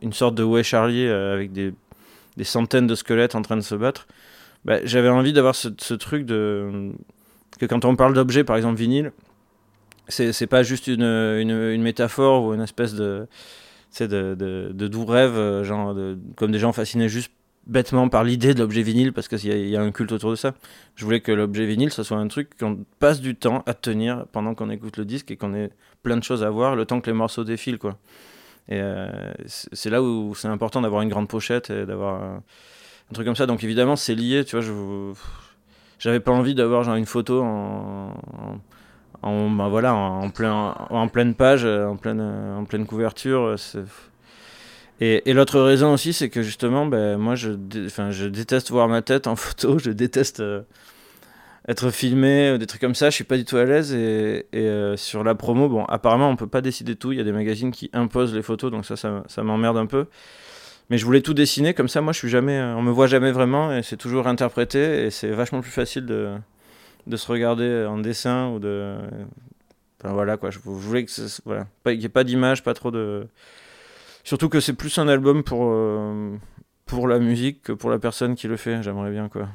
une, 0.00 0.12
sorte 0.14 0.34
de 0.34 0.42
Way 0.42 0.62
Charlie 0.62 1.06
avec 1.06 1.52
des, 1.52 1.74
des 2.38 2.44
centaines 2.44 2.86
de 2.86 2.94
squelettes 2.94 3.34
en 3.34 3.42
train 3.42 3.56
de 3.56 3.60
se 3.60 3.74
battre. 3.74 4.06
Bah, 4.64 4.78
j'avais 4.84 5.08
envie 5.08 5.32
d'avoir 5.32 5.54
ce, 5.54 5.94
truc 5.94 6.24
de 6.24 6.92
que 7.58 7.66
quand 7.66 7.84
on 7.84 7.96
parle 7.96 8.14
d'objet, 8.14 8.44
par 8.44 8.56
exemple 8.56 8.78
vinyle, 8.78 9.12
c'est 10.08 10.46
pas 10.46 10.62
juste 10.62 10.86
une, 10.88 11.02
une, 11.02 11.82
métaphore 11.82 12.44
ou 12.44 12.54
une 12.54 12.60
espèce 12.60 12.94
de, 12.94 13.26
de, 14.00 14.34
de, 14.34 14.70
de 14.72 14.88
doux 14.88 15.04
rêve, 15.04 15.36
euh, 15.36 15.64
genre 15.64 15.96
comme 16.36 16.52
des 16.52 16.58
gens 16.58 16.72
fascinés 16.72 17.08
juste 17.08 17.32
bêtement 17.66 18.08
par 18.08 18.24
l'idée 18.24 18.54
de 18.54 18.58
l'objet 18.58 18.82
vinyle 18.82 19.12
parce 19.12 19.28
qu'il 19.28 19.38
y, 19.44 19.70
y, 19.70 19.76
a 19.76 19.82
un 19.82 19.92
culte 19.92 20.12
autour 20.12 20.30
de 20.30 20.36
ça. 20.36 20.54
Je 20.96 21.04
voulais 21.04 21.20
que 21.20 21.32
l'objet 21.32 21.66
vinyle, 21.66 21.92
ce 21.92 22.02
soit 22.02 22.16
un 22.16 22.28
truc 22.28 22.56
qu'on 22.58 22.84
passe 22.98 23.20
du 23.20 23.36
temps 23.36 23.62
à 23.66 23.74
tenir 23.74 24.26
pendant 24.32 24.54
qu'on 24.54 24.70
écoute 24.70 24.96
le 24.96 25.04
disque 25.04 25.30
et 25.30 25.36
qu'on 25.36 25.54
ait 25.54 25.70
plein 26.02 26.16
de 26.16 26.24
choses 26.24 26.42
à 26.42 26.50
voir 26.50 26.74
le 26.76 26.84
temps 26.84 27.00
que 27.00 27.06
les 27.06 27.16
morceaux 27.16 27.44
défilent. 27.44 27.78
Quoi. 27.78 27.98
Et 28.68 28.80
euh, 28.80 29.32
c'est 29.46 29.90
là 29.90 30.02
où 30.02 30.34
c'est 30.34 30.48
important 30.48 30.80
d'avoir 30.80 31.02
une 31.02 31.08
grande 31.08 31.28
pochette 31.28 31.70
et 31.70 31.86
d'avoir 31.86 32.40
un 33.12 33.14
truc 33.14 33.26
comme 33.26 33.36
ça. 33.36 33.46
Donc 33.46 33.62
évidemment, 33.62 33.96
c'est 33.96 34.14
lié, 34.14 34.44
tu 34.44 34.56
vois. 34.56 34.64
Je 34.64 35.12
j'avais 35.98 36.18
pas 36.18 36.32
envie 36.32 36.56
d'avoir 36.56 36.82
genre 36.82 36.96
une 36.96 37.06
photo 37.06 37.42
en, 37.42 38.12
en, 39.22 39.50
ben 39.50 39.68
voilà, 39.68 39.94
en, 39.94 40.30
plein, 40.30 40.74
en 40.90 41.06
pleine 41.06 41.34
page, 41.34 41.64
en 41.64 41.96
pleine, 41.96 42.20
en 42.20 42.64
pleine 42.64 42.86
couverture. 42.86 43.54
Et, 45.00 45.22
et 45.30 45.32
l'autre 45.32 45.60
raison 45.60 45.92
aussi, 45.92 46.12
c'est 46.12 46.28
que 46.28 46.42
justement, 46.42 46.86
ben, 46.86 47.18
moi, 47.18 47.36
je, 47.36 47.50
je 48.10 48.26
déteste 48.26 48.70
voir 48.70 48.88
ma 48.88 49.00
tête 49.00 49.28
en 49.28 49.36
photo, 49.36 49.78
je 49.78 49.90
déteste 49.90 50.40
euh, 50.40 50.62
être 51.68 51.90
filmé, 51.90 52.58
des 52.58 52.66
trucs 52.66 52.80
comme 52.80 52.96
ça, 52.96 53.10
je 53.10 53.14
suis 53.14 53.24
pas 53.24 53.36
du 53.36 53.44
tout 53.44 53.56
à 53.56 53.64
l'aise. 53.64 53.94
Et, 53.94 54.46
et 54.52 54.58
euh, 54.58 54.96
sur 54.96 55.22
la 55.22 55.36
promo, 55.36 55.68
bon, 55.68 55.84
apparemment, 55.84 56.28
on 56.30 56.36
peut 56.36 56.48
pas 56.48 56.62
décider 56.62 56.96
tout, 56.96 57.12
il 57.12 57.18
y 57.18 57.20
a 57.20 57.24
des 57.24 57.32
magazines 57.32 57.70
qui 57.70 57.90
imposent 57.92 58.34
les 58.34 58.42
photos, 58.42 58.72
donc 58.72 58.86
ça, 58.86 58.96
ça, 58.96 59.22
ça 59.28 59.44
m'emmerde 59.44 59.76
un 59.76 59.86
peu. 59.86 60.06
Mais 60.90 60.98
je 60.98 61.04
voulais 61.04 61.22
tout 61.22 61.34
dessiner 61.34 61.74
comme 61.74 61.88
ça. 61.88 62.00
Moi, 62.00 62.12
je 62.12 62.18
suis 62.18 62.28
jamais, 62.28 62.58
euh, 62.58 62.74
on 62.74 62.82
me 62.82 62.90
voit 62.90 63.06
jamais 63.06 63.32
vraiment 63.32 63.72
et 63.72 63.82
c'est 63.82 63.96
toujours 63.96 64.26
interprété 64.26 65.04
et 65.04 65.10
c'est 65.10 65.30
vachement 65.30 65.60
plus 65.60 65.70
facile 65.70 66.06
de, 66.06 66.34
de 67.06 67.16
se 67.16 67.30
regarder 67.30 67.86
en 67.88 67.98
dessin 67.98 68.48
ou 68.48 68.58
de. 68.58 68.96
Enfin, 70.00 70.12
voilà 70.14 70.36
quoi. 70.36 70.50
Je, 70.50 70.58
voulais 70.58 71.04
que 71.04 71.10
voilà, 71.44 71.66
qu'il 71.84 71.98
n'y 71.98 72.04
ait 72.04 72.10
pas 72.10 72.24
d'image, 72.24 72.62
pas 72.62 72.74
trop 72.74 72.90
de. 72.90 73.26
Surtout 74.24 74.48
que 74.48 74.60
c'est 74.60 74.74
plus 74.74 74.98
un 74.98 75.08
album 75.08 75.42
pour 75.42 75.68
euh, 75.70 76.36
pour 76.86 77.08
la 77.08 77.18
musique 77.18 77.62
que 77.62 77.72
pour 77.72 77.90
la 77.90 77.98
personne 77.98 78.34
qui 78.34 78.48
le 78.48 78.56
fait. 78.56 78.82
J'aimerais 78.82 79.10
bien 79.10 79.28
quoi. 79.28 79.48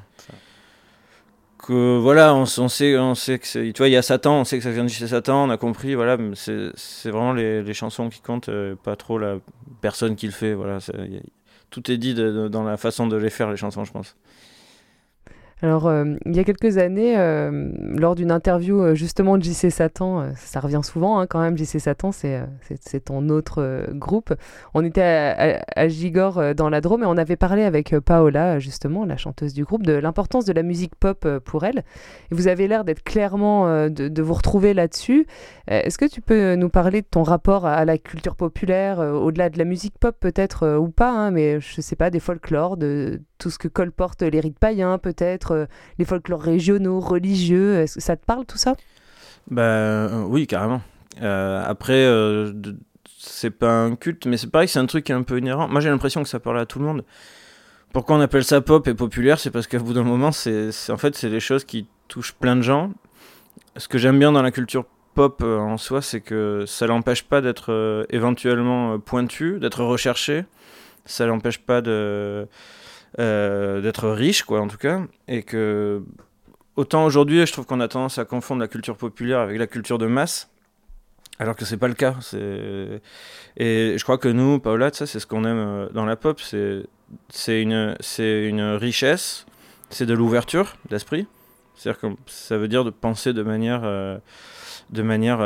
Que 1.58 1.98
voilà, 1.98 2.36
on, 2.36 2.44
on, 2.44 2.68
sait, 2.68 2.98
on 2.98 3.16
sait 3.16 3.40
que. 3.40 3.72
Tu 3.72 3.78
vois, 3.78 3.88
il 3.88 3.94
y 3.94 3.98
a 3.98 4.02
Satan, 4.02 4.42
on 4.42 4.44
sait 4.44 4.58
que 4.58 4.64
ça 4.64 4.72
vient 4.72 4.84
de 4.84 4.90
chez 4.90 5.08
Satan, 5.08 5.46
on 5.46 5.50
a 5.50 5.58
compris. 5.58 5.96
Voilà, 5.96 6.18
c'est 6.36 7.10
vraiment 7.10 7.34
les, 7.34 7.64
les, 7.64 7.74
chansons 7.74 8.10
qui 8.10 8.22
comptent, 8.22 8.50
euh, 8.50 8.76
pas 8.76 8.96
trop 8.96 9.18
la 9.18 9.38
personne 9.82 10.16
qui 10.16 10.28
le 10.28 10.34
fait. 10.34 10.54
Voilà, 10.54 10.80
tout 11.70 11.92
est 11.92 11.98
dit 11.98 12.14
dans 12.14 12.64
la 12.64 12.78
façon 12.78 13.08
de 13.08 13.18
les 13.18 13.30
faire, 13.30 13.50
les 13.50 13.58
chansons, 13.58 13.86
je 13.86 13.92
pense. 13.92 14.16
Alors, 15.64 15.88
euh, 15.88 16.14
il 16.28 16.36
y 16.36 16.40
a 16.40 16.44
quelques 16.44 16.78
années, 16.78 17.18
euh, 17.18 17.72
lors 17.98 18.14
d'une 18.14 18.32
interview 18.32 18.80
euh, 18.80 18.94
justement 18.94 19.40
de 19.40 19.44
JC 19.44 19.72
Satan, 19.72 20.30
ça 20.36 20.60
revient 20.60 20.82
souvent 20.84 21.20
hein, 21.20 21.26
quand 21.26 21.42
même, 21.42 21.58
JC 21.58 21.80
Satan, 21.80 22.12
c'est 22.12 23.00
ton 23.04 23.30
autre 23.30 23.88
groupe. 23.94 24.36
On 24.76 24.86
était 24.86 25.02
à, 25.76 25.88
Gigor 25.88 26.54
dans 26.54 26.70
la 26.70 26.80
Drôme 26.80 27.02
et 27.04 27.06
on 27.08 27.18
avait 27.18 27.38
parlé 27.38 27.64
avec 27.64 27.98
Paola, 28.00 28.60
justement, 28.60 29.04
la 29.04 29.18
chanteuse 29.18 29.54
du 29.54 29.64
groupe, 29.64 29.82
de 29.82 29.94
l'importance 29.94 30.46
de 30.46 30.54
la 30.54 30.62
musique 30.62 30.96
pop 30.96 31.28
pour 31.40 31.64
elle. 31.64 31.80
Et 32.32 32.36
vous 32.36 32.48
avez 32.48 32.68
l'air 32.68 32.84
d'être 32.84 33.04
clairement, 33.04 33.90
de, 33.90 34.22
vous 34.22 34.34
retrouver 34.34 34.76
là-dessus. 34.76 35.26
Est-ce 35.68 35.98
que 35.98 36.06
tu 36.06 36.22
peux 36.22 36.56
nous 36.56 36.70
parler 36.70 37.02
de 37.02 37.08
ton 37.10 37.24
rapport 37.24 37.66
à, 37.66 37.84
la 37.86 37.98
culture 37.98 38.36
populaire, 38.36 39.00
au-delà 39.00 39.50
de 39.50 39.58
la 39.58 39.66
musique 39.66 39.98
pop 40.00 40.16
peut-être 40.20 40.78
ou 40.78 40.90
pas, 40.90 41.12
hein, 41.12 41.32
mais 41.32 41.60
je 41.60 41.82
sais 41.82 41.96
pas, 41.96 42.10
des 42.12 42.20
folklores, 42.20 42.78
de 42.78 43.22
tout 43.38 43.50
ce 43.50 43.58
que 43.58 43.68
colportent 43.68 44.22
les 44.22 44.40
rites 44.40 44.60
païens 44.60 44.98
peut-être, 44.98 45.52
euh, 45.52 45.66
les 46.00 46.06
folklores 46.06 46.42
régionaux, 46.42 47.00
religieux. 47.00 47.76
Est-ce 47.80 47.96
que 47.96 48.02
ça 48.02 48.16
te 48.16 48.26
parle 48.26 48.46
tout 48.46 48.58
ça? 48.58 48.76
Ben 49.50 50.26
oui, 50.30 50.48
carrément. 50.48 50.82
Euh, 51.22 51.64
après, 51.66 52.06
c'est 53.18 53.52
pas 53.52 53.72
un 53.72 53.96
culte, 53.96 54.26
mais 54.26 54.38
c'est 54.38 54.52
pareil, 54.52 54.68
c'est 54.68 54.80
un 54.80 54.86
truc 54.86 55.06
qui 55.06 55.12
est 55.12 55.16
un 55.16 55.24
peu 55.24 55.38
inhérent. 55.38 55.68
Moi 55.68 55.82
j'ai 55.82 55.90
l'impression 55.90 56.22
que 56.24 56.30
ça 56.30 56.40
parle 56.40 56.60
à 56.60 56.66
tout 56.66 56.80
le 56.80 56.86
monde. 56.86 57.04
Pourquoi 57.94 58.18
on 58.18 58.22
appelle 58.22 58.44
ça 58.44 58.62
pop 58.62 58.88
et 58.88 58.94
populaire? 58.94 59.40
C'est 59.40 59.50
parce 59.50 59.66
qu'à 59.68 59.80
bout 59.80 59.94
d'un 59.94 60.04
moment, 60.04 60.32
c'est 60.32 60.70
en 60.90 60.98
fait 60.98 61.16
c'est 61.16 61.30
des 61.30 61.40
choses 61.40 61.64
qui 61.64 61.88
touchent 62.08 62.34
plein 62.34 62.56
de 62.56 62.62
gens. 62.62 62.92
Ce 63.78 63.88
que 63.88 63.98
j'aime 63.98 64.20
bien 64.20 64.32
dans 64.32 64.42
la 64.42 64.52
culture 64.52 64.86
pop 65.16 65.42
en 65.42 65.78
soi, 65.78 66.02
c'est 66.02 66.22
que 66.22 66.66
ça 66.68 66.86
l'empêche 66.86 67.24
pas 67.24 67.42
d'être 67.42 68.06
éventuellement 68.10 69.00
pointu, 69.00 69.60
d'être 69.60 69.84
recherché. 69.84 70.46
Ça 71.06 71.26
l'empêche 71.26 71.60
pas 71.60 71.82
de 71.82 72.48
euh, 73.20 73.82
d'être 73.82 74.10
riche, 74.10 74.44
quoi, 74.44 74.62
en 74.62 74.68
tout 74.68 74.78
cas. 74.78 75.02
Et 75.28 75.44
que, 75.44 76.04
autant 76.76 77.06
aujourd'hui, 77.06 77.46
je 77.46 77.52
trouve 77.52 77.66
qu'on 77.66 77.80
a 77.80 77.88
tendance 77.88 78.18
à 78.18 78.26
confondre 78.26 78.62
la 78.62 78.68
culture 78.68 78.98
populaire 78.98 79.40
avec 79.40 79.58
la 79.58 79.68
culture 79.68 79.98
de 79.98 80.08
masse. 80.08 80.50
Alors 81.40 81.56
que 81.56 81.66
c'est 81.66 81.78
pas 81.78 81.88
le 81.88 81.94
cas. 81.94 82.16
Et 83.58 83.96
je 83.98 84.04
crois 84.04 84.18
que 84.18 84.28
nous, 84.28 84.60
Paola, 84.60 84.92
ça, 84.92 85.06
c'est 85.06 85.20
ce 85.20 85.28
qu'on 85.28 85.44
aime 85.46 85.58
euh, 85.58 85.90
dans 85.90 86.06
la 86.06 86.16
pop. 86.16 86.40
C'est 86.42 87.62
une, 87.62 87.96
une 88.18 88.62
richesse, 88.76 89.46
c'est 89.90 90.06
de 90.06 90.14
l'ouverture 90.14 90.78
d'esprit. 90.90 91.28
C'est-à-dire 91.76 92.02
que 92.02 92.08
ça 92.26 92.58
veut 92.58 92.68
dire 92.68 92.84
de 92.84 92.90
penser 92.90 93.34
de 93.34 93.44
manière, 93.44 93.82
euh, 93.84 94.18
de 94.90 95.02
manière 95.04 95.40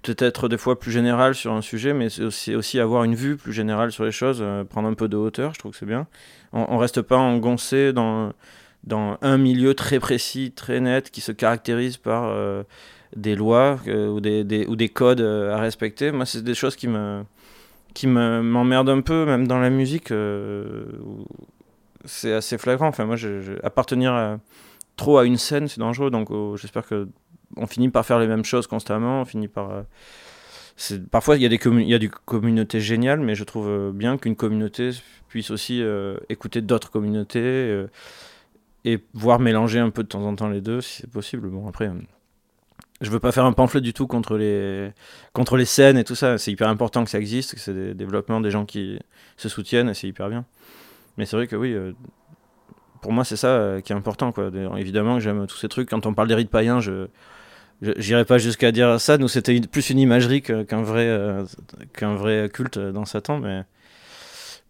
peut-être 0.00 0.48
des 0.48 0.58
fois 0.58 0.78
plus 0.78 0.90
général 0.90 1.34
sur 1.34 1.52
un 1.52 1.62
sujet, 1.62 1.92
mais 1.92 2.08
c'est 2.08 2.54
aussi, 2.54 2.80
avoir 2.80 3.04
une 3.04 3.14
vue 3.14 3.36
plus 3.36 3.52
générale 3.52 3.92
sur 3.92 4.04
les 4.04 4.12
choses, 4.12 4.38
euh, 4.40 4.64
prendre 4.64 4.88
un 4.88 4.94
peu 4.94 5.08
de 5.08 5.16
hauteur, 5.16 5.54
je 5.54 5.58
trouve 5.58 5.72
que 5.72 5.78
c'est 5.78 5.86
bien. 5.86 6.06
On, 6.52 6.66
on, 6.68 6.78
reste 6.78 7.02
pas 7.02 7.16
engoncé 7.16 7.92
dans, 7.92 8.32
un 8.90 9.38
milieu 9.38 9.74
très 9.74 9.98
précis, 9.98 10.52
très 10.54 10.80
net, 10.80 11.10
qui 11.10 11.20
se 11.20 11.32
caractérise 11.32 11.96
par 11.96 12.24
euh, 12.24 12.62
des 13.16 13.34
lois 13.34 13.78
euh, 13.88 14.08
ou, 14.08 14.20
des, 14.20 14.88
codes 14.88 15.20
à 15.20 15.58
respecter. 15.58 16.12
Moi, 16.12 16.26
c'est 16.26 16.42
des 16.42 16.54
choses 16.54 16.76
qui 16.76 16.88
me 16.88 17.24
m'emmerdent 18.04 18.90
un 18.90 19.00
peu, 19.00 19.24
même 19.24 19.46
dans 19.46 19.58
la 19.58 19.70
musique. 19.70 20.12
c'est 22.04 22.32
assez 22.32 22.58
flagrant. 22.58 22.88
Enfin, 22.88 23.06
moi, 23.06 23.16
appartenir 23.62 24.38
trop 24.96 25.18
à 25.18 25.24
une 25.24 25.36
scène, 25.36 25.68
c'est 25.68 25.80
dangereux. 25.80 26.10
Donc, 26.10 26.30
oh, 26.30 26.56
j'espère 26.56 26.86
que 26.86 27.08
on 27.56 27.66
finit 27.66 27.88
par 27.88 28.04
faire 28.04 28.18
les 28.18 28.26
mêmes 28.26 28.44
choses 28.44 28.66
constamment, 28.66 29.20
on 29.20 29.24
finit 29.24 29.48
par... 29.48 29.70
Euh, 29.70 29.82
parfois, 31.10 31.36
il 31.36 31.42
y, 31.42 31.46
a 31.46 31.48
des 31.48 31.60
il 31.64 31.88
y 31.88 31.94
a 31.94 31.98
des 31.98 32.08
communautés 32.08 32.80
géniales, 32.80 33.20
mais 33.20 33.34
je 33.34 33.44
trouve 33.44 33.68
euh, 33.68 33.92
bien 33.92 34.18
qu'une 34.18 34.36
communauté 34.36 34.90
puisse 35.28 35.50
aussi 35.50 35.82
euh, 35.82 36.16
écouter 36.28 36.60
d'autres 36.60 36.90
communautés 36.90 37.86
et 38.84 39.00
voir 39.14 39.38
mélanger 39.38 39.78
un 39.78 39.90
peu 39.90 40.02
de 40.02 40.08
temps 40.08 40.22
en 40.22 40.34
temps 40.34 40.48
les 40.48 40.60
deux, 40.60 40.80
si 40.80 41.02
c'est 41.02 41.10
possible. 41.10 41.48
Bon, 41.48 41.66
après, 41.66 41.90
je 43.00 43.10
veux 43.10 43.20
pas 43.20 43.32
faire 43.32 43.44
un 43.44 43.52
pamphlet 43.52 43.80
du 43.80 43.92
tout 43.92 44.06
contre 44.06 44.36
les, 44.36 44.92
contre 45.32 45.56
les 45.56 45.64
scènes 45.64 45.98
et 45.98 46.04
tout 46.04 46.14
ça. 46.14 46.38
C'est 46.38 46.52
hyper 46.52 46.68
important 46.68 47.04
que 47.04 47.10
ça 47.10 47.18
existe, 47.18 47.54
que 47.54 47.60
c'est 47.60 47.74
des 47.74 47.94
développements, 47.94 48.40
des 48.40 48.50
gens 48.50 48.66
qui 48.66 48.98
se 49.36 49.48
soutiennent, 49.48 49.88
et 49.88 49.94
c'est 49.94 50.08
hyper 50.08 50.28
bien. 50.28 50.44
Mais 51.16 51.26
c'est 51.26 51.36
vrai 51.36 51.46
que 51.46 51.56
oui, 51.56 51.74
pour 53.00 53.12
moi, 53.12 53.24
c'est 53.24 53.36
ça 53.36 53.78
qui 53.82 53.92
est 53.92 53.96
important. 53.96 54.30
Quoi. 54.32 54.50
Évidemment, 54.76 55.20
j'aime 55.20 55.46
tous 55.46 55.56
ces 55.56 55.68
trucs. 55.68 55.88
Quand 55.88 56.06
on 56.06 56.14
parle 56.14 56.28
des 56.28 56.34
rites 56.34 56.50
païens, 56.50 56.80
je 56.80 57.08
J'irai 57.82 58.24
pas 58.24 58.38
jusqu'à 58.38 58.72
dire 58.72 59.00
ça. 59.00 59.18
Nous, 59.18 59.28
c'était 59.28 59.60
plus 59.60 59.90
une 59.90 59.98
imagerie 59.98 60.42
qu'un 60.42 60.82
vrai, 60.82 61.06
euh, 61.06 61.44
vrai 62.00 62.48
culte 62.52 62.78
dans 62.78 63.04
Satan. 63.04 63.38
Mais, 63.38 63.64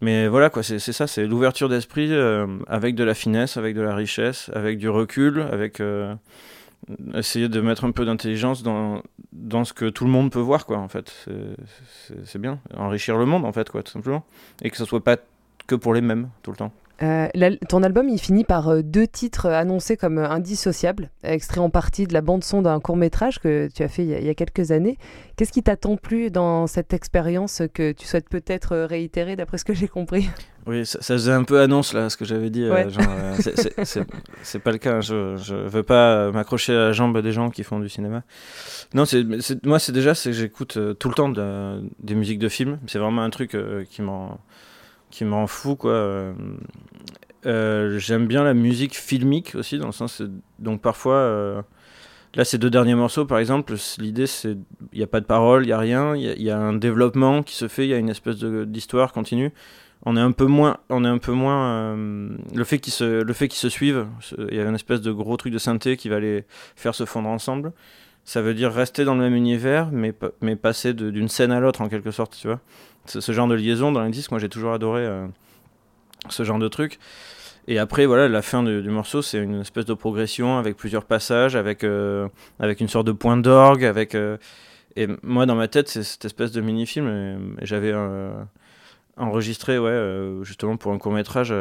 mais 0.01 0.27
voilà, 0.27 0.49
quoi, 0.49 0.63
c'est 0.63 0.79
ça. 0.79 1.07
C'est 1.07 1.25
l'ouverture 1.25 1.69
d'esprit 1.69 2.11
euh, 2.11 2.47
avec 2.67 2.95
de 2.95 3.03
la 3.03 3.13
finesse, 3.13 3.57
avec 3.57 3.75
de 3.75 3.81
la 3.81 3.95
richesse, 3.95 4.51
avec 4.53 4.77
du 4.77 4.89
recul, 4.89 5.41
avec 5.41 5.79
euh, 5.79 6.15
essayer 7.13 7.47
de 7.47 7.61
mettre 7.61 7.85
un 7.85 7.91
peu 7.91 8.05
d'intelligence 8.05 8.61
dans, 8.61 9.01
dans 9.31 9.63
ce 9.63 9.73
que 9.73 9.89
tout 9.89 10.03
le 10.03 10.11
monde 10.11 10.31
peut 10.31 10.39
voir, 10.39 10.65
quoi, 10.65 10.77
en 10.77 10.89
fait. 10.89 11.27
C'est 12.25 12.39
bien. 12.39 12.59
Enrichir 12.75 13.17
le 13.17 13.25
monde, 13.25 13.45
en 13.45 13.53
fait, 13.53 13.69
quoi, 13.69 13.83
tout 13.83 13.91
simplement. 13.91 14.25
Et 14.61 14.69
que 14.69 14.77
ce 14.77 14.85
soit 14.85 15.03
pas 15.03 15.17
que 15.65 15.75
pour 15.75 15.93
les 15.93 16.01
mêmes, 16.01 16.29
tout 16.43 16.51
le 16.51 16.57
temps. 16.57 16.73
Euh, 17.03 17.27
ton 17.69 17.83
album, 17.83 18.09
il 18.09 18.19
finit 18.19 18.43
par 18.43 18.69
euh, 18.69 18.81
deux 18.81 19.05
titres 19.05 19.47
annoncés 19.47 19.97
comme 19.97 20.17
indissociables, 20.17 21.11
extraits 21.23 21.59
en 21.59 21.69
partie 21.69 22.07
de 22.07 22.13
la 22.13 22.21
bande-son 22.21 22.63
d'un 22.63 22.79
court-métrage 22.79 23.39
que 23.39 23.69
tu 23.73 23.83
as 23.83 23.87
fait 23.87 24.03
il 24.03 24.25
y 24.25 24.29
a, 24.29 24.33
quelques 24.33 24.71
années. 24.71 24.97
Qu'est-ce 25.35 25.51
qui 25.51 25.61
t'a 25.61 25.75
tant 25.75 25.95
plu 25.95 26.31
dans 26.31 26.65
cette 26.65 26.93
expérience 26.93 27.61
que 27.73 27.91
tu 27.91 28.07
souhaites 28.07 28.29
peut-être 28.29 28.75
réitérer 28.77 29.35
d'après 29.35 29.59
ce 29.59 29.65
que 29.65 29.73
j'ai 29.73 29.87
compris? 29.87 30.29
Oui, 30.65 30.85
ça, 30.85 30.99
faisait 30.99 31.31
un 31.31 31.43
peu 31.43 31.61
annonce 31.61 31.93
là, 31.93 32.09
ce 32.09 32.17
que 32.17 32.25
j'avais 32.25 32.49
dit. 32.49 32.67
c'est 34.43 34.59
pas 34.59 34.71
le 34.73 34.77
cas, 34.77 34.95
hein. 34.95 35.01
je, 35.01 35.37
je 35.37 35.55
veux 35.55 35.83
pas 35.83 36.29
m'accrocher 36.31 36.73
à 36.73 36.87
la 36.87 36.91
jambe 36.91 37.21
des 37.21 37.31
gens 37.31 37.49
qui 37.49 37.63
font 37.63 37.79
du 37.79 37.87
cinéma. 37.87 38.23
Non, 38.93 39.05
moi, 39.63 39.79
c'est 39.79 39.91
déjà, 39.93 40.13
c'est 40.13 40.31
que 40.31 40.35
j'écoute 40.35 40.77
tout 40.99 41.07
le 41.07 41.13
temps 41.13 41.29
des 41.29 42.15
musiques 42.15 42.39
de 42.39 42.49
films. 42.49 42.79
C'est 42.87 42.99
vraiment 42.99 43.21
un 43.21 43.29
truc 43.29 43.55
qui 43.89 44.01
m'en 44.01 44.39
qui 45.09 45.25
me 45.25 45.33
rend 45.33 45.47
fou 45.47 45.75
quoi. 45.75 45.91
Euh, 45.91 46.33
euh, 47.45 47.99
j'aime 47.99 48.27
bien 48.27 48.43
la 48.43 48.53
musique 48.53 48.95
filmique 48.95 49.55
aussi 49.55 49.77
dans 49.77 49.85
le 49.85 49.91
sens 49.91 50.21
donc 50.59 50.81
parfois 50.81 51.15
euh, 51.15 51.61
là 52.35 52.43
ces 52.43 52.57
deux 52.57 52.69
derniers 52.69 52.95
morceaux 52.95 53.25
par 53.25 53.39
exemple 53.39 53.75
l'idée 53.99 54.27
c'est 54.27 54.57
il 54.91 54.97
n'y 54.97 55.03
a 55.03 55.07
pas 55.07 55.19
de 55.19 55.25
parole 55.25 55.65
il 55.65 55.69
y 55.69 55.71
a 55.71 55.77
rien 55.77 56.15
il 56.15 56.41
y, 56.41 56.49
a 56.49 56.57
un 56.57 56.73
développement 56.73 57.43
qui 57.43 57.55
se 57.55 57.67
fait 57.67 57.85
il 57.85 57.89
y 57.89 57.93
a 57.93 57.97
une 57.97 58.09
espèce 58.09 58.37
d'histoire 58.37 59.13
continue 59.13 59.53
on 60.03 60.17
est 60.17 60.21
un 60.21 60.31
peu 60.31 60.45
moins 60.45 60.77
on 60.89 61.05
est 61.05 61.09
un 61.09 61.19
peu 61.19 61.31
moins 61.31 61.95
le 61.95 62.63
fait 62.63 62.79
qu'ils 62.79 62.93
se 62.93 63.21
le 63.21 63.33
fait 63.33 63.51
se 63.51 63.69
suivent 63.69 64.07
il 64.49 64.55
y 64.55 64.59
a 64.59 64.63
une 64.63 64.75
espèce 64.75 65.01
de 65.01 65.11
gros 65.11 65.37
truc 65.37 65.53
de 65.53 65.59
synthé 65.59 65.95
qui 65.95 66.09
va 66.09 66.19
les 66.19 66.43
faire 66.75 66.95
se 66.95 67.05
fondre 67.05 67.29
ensemble 67.29 67.71
ça 68.23 68.41
veut 68.41 68.53
dire 68.53 68.73
rester 68.73 69.05
dans 69.05 69.13
le 69.15 69.21
même 69.21 69.35
univers 69.35 69.89
mais 69.91 70.13
mais 70.41 70.55
passer 70.55 70.93
d'une 70.93 71.29
scène 71.29 71.51
à 71.51 71.59
l'autre 71.59 71.81
en 71.81 71.87
quelque 71.87 72.11
sorte 72.11 72.35
tu 72.37 72.47
vois 72.47 72.59
ce, 73.09 73.31
genre 73.31 73.47
de 73.47 73.55
liaison 73.55 73.91
dans 73.91 74.03
les 74.03 74.11
disques, 74.11 74.31
moi 74.31 74.39
j'ai 74.39 74.49
toujours 74.49 74.73
adoré 74.73 75.05
euh, 75.05 75.27
ce 76.29 76.43
genre 76.43 76.59
de 76.59 76.67
truc. 76.67 76.99
Et 77.69 77.79
après, 77.79 78.05
voilà, 78.05 78.29
la 78.29 78.41
fin 78.41 78.63
du, 78.63 78.89
morceau, 78.89 79.21
c'est 79.21 79.39
une 79.39 79.59
espèce 79.59 79.85
de 79.85 79.93
progression 79.93 80.57
avec 80.57 80.77
plusieurs 80.77 81.03
passages, 81.03 81.57
avec, 81.57 81.83
euh, 81.83 82.29
avec 82.59 82.79
une 82.79 82.87
sorte 82.87 83.07
de 83.07 83.11
point 83.11 83.35
d'orgue, 83.35 83.83
avec... 83.83 84.15
Euh, 84.15 84.37
et 84.95 85.07
moi, 85.21 85.45
dans 85.45 85.55
ma 85.55 85.67
tête, 85.67 85.89
c'est 85.89 86.03
cette 86.03 86.25
espèce 86.25 86.51
de 86.51 86.61
mini-film. 86.61 87.55
J'avais 87.61 87.93
enregistré, 89.15 89.77
ouais, 89.77 90.31
justement 90.41 90.75
pour 90.75 90.91
un 90.91 90.97
court-métrage 90.97 91.53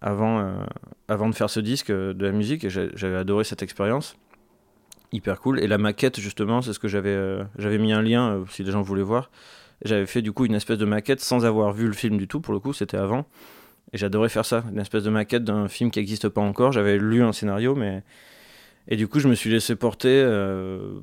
avant, 0.00 0.56
avant 1.06 1.28
de 1.28 1.34
faire 1.34 1.50
ce 1.50 1.60
disque 1.60 1.92
de 1.92 2.24
la 2.24 2.32
musique. 2.32 2.64
Et 2.64 2.70
j'avais 2.70 3.16
adoré 3.16 3.44
cette 3.44 3.62
expérience. 3.62 4.16
Hyper 5.12 5.38
cool. 5.38 5.60
Et 5.60 5.66
la 5.66 5.76
maquette, 5.76 6.18
justement, 6.18 6.62
c'est 6.62 6.72
ce 6.72 6.78
que 6.78 6.88
j'avais 6.88 7.44
j'avais 7.58 7.76
mis 7.76 7.92
un 7.92 8.00
lien, 8.00 8.42
si 8.48 8.64
les 8.64 8.72
gens 8.72 8.80
voulaient 8.80 9.02
voir. 9.02 9.28
J'avais 9.82 10.06
fait 10.06 10.22
du 10.22 10.32
coup 10.32 10.46
une 10.46 10.54
espèce 10.54 10.78
de 10.78 10.84
maquette 10.84 11.20
sans 11.20 11.44
avoir 11.44 11.72
vu 11.72 11.86
le 11.86 11.92
film 11.92 12.16
du 12.16 12.28
tout, 12.28 12.40
pour 12.40 12.54
le 12.54 12.60
coup, 12.60 12.72
c'était 12.72 12.96
avant. 12.96 13.26
Et 13.92 13.98
j'adorais 13.98 14.28
faire 14.28 14.44
ça, 14.44 14.64
une 14.72 14.80
espèce 14.80 15.04
de 15.04 15.10
maquette 15.10 15.44
d'un 15.44 15.68
film 15.68 15.90
qui 15.90 16.00
n'existe 16.00 16.28
pas 16.28 16.40
encore. 16.40 16.72
J'avais 16.72 16.98
lu 16.98 17.22
un 17.22 17.32
scénario, 17.32 17.74
mais. 17.74 18.02
Et 18.88 18.96
du 18.96 19.08
coup, 19.08 19.20
je 19.20 19.28
me 19.28 19.34
suis 19.34 19.50
laissé 19.50 19.76
porter 19.76 20.08
euh, 20.10 21.00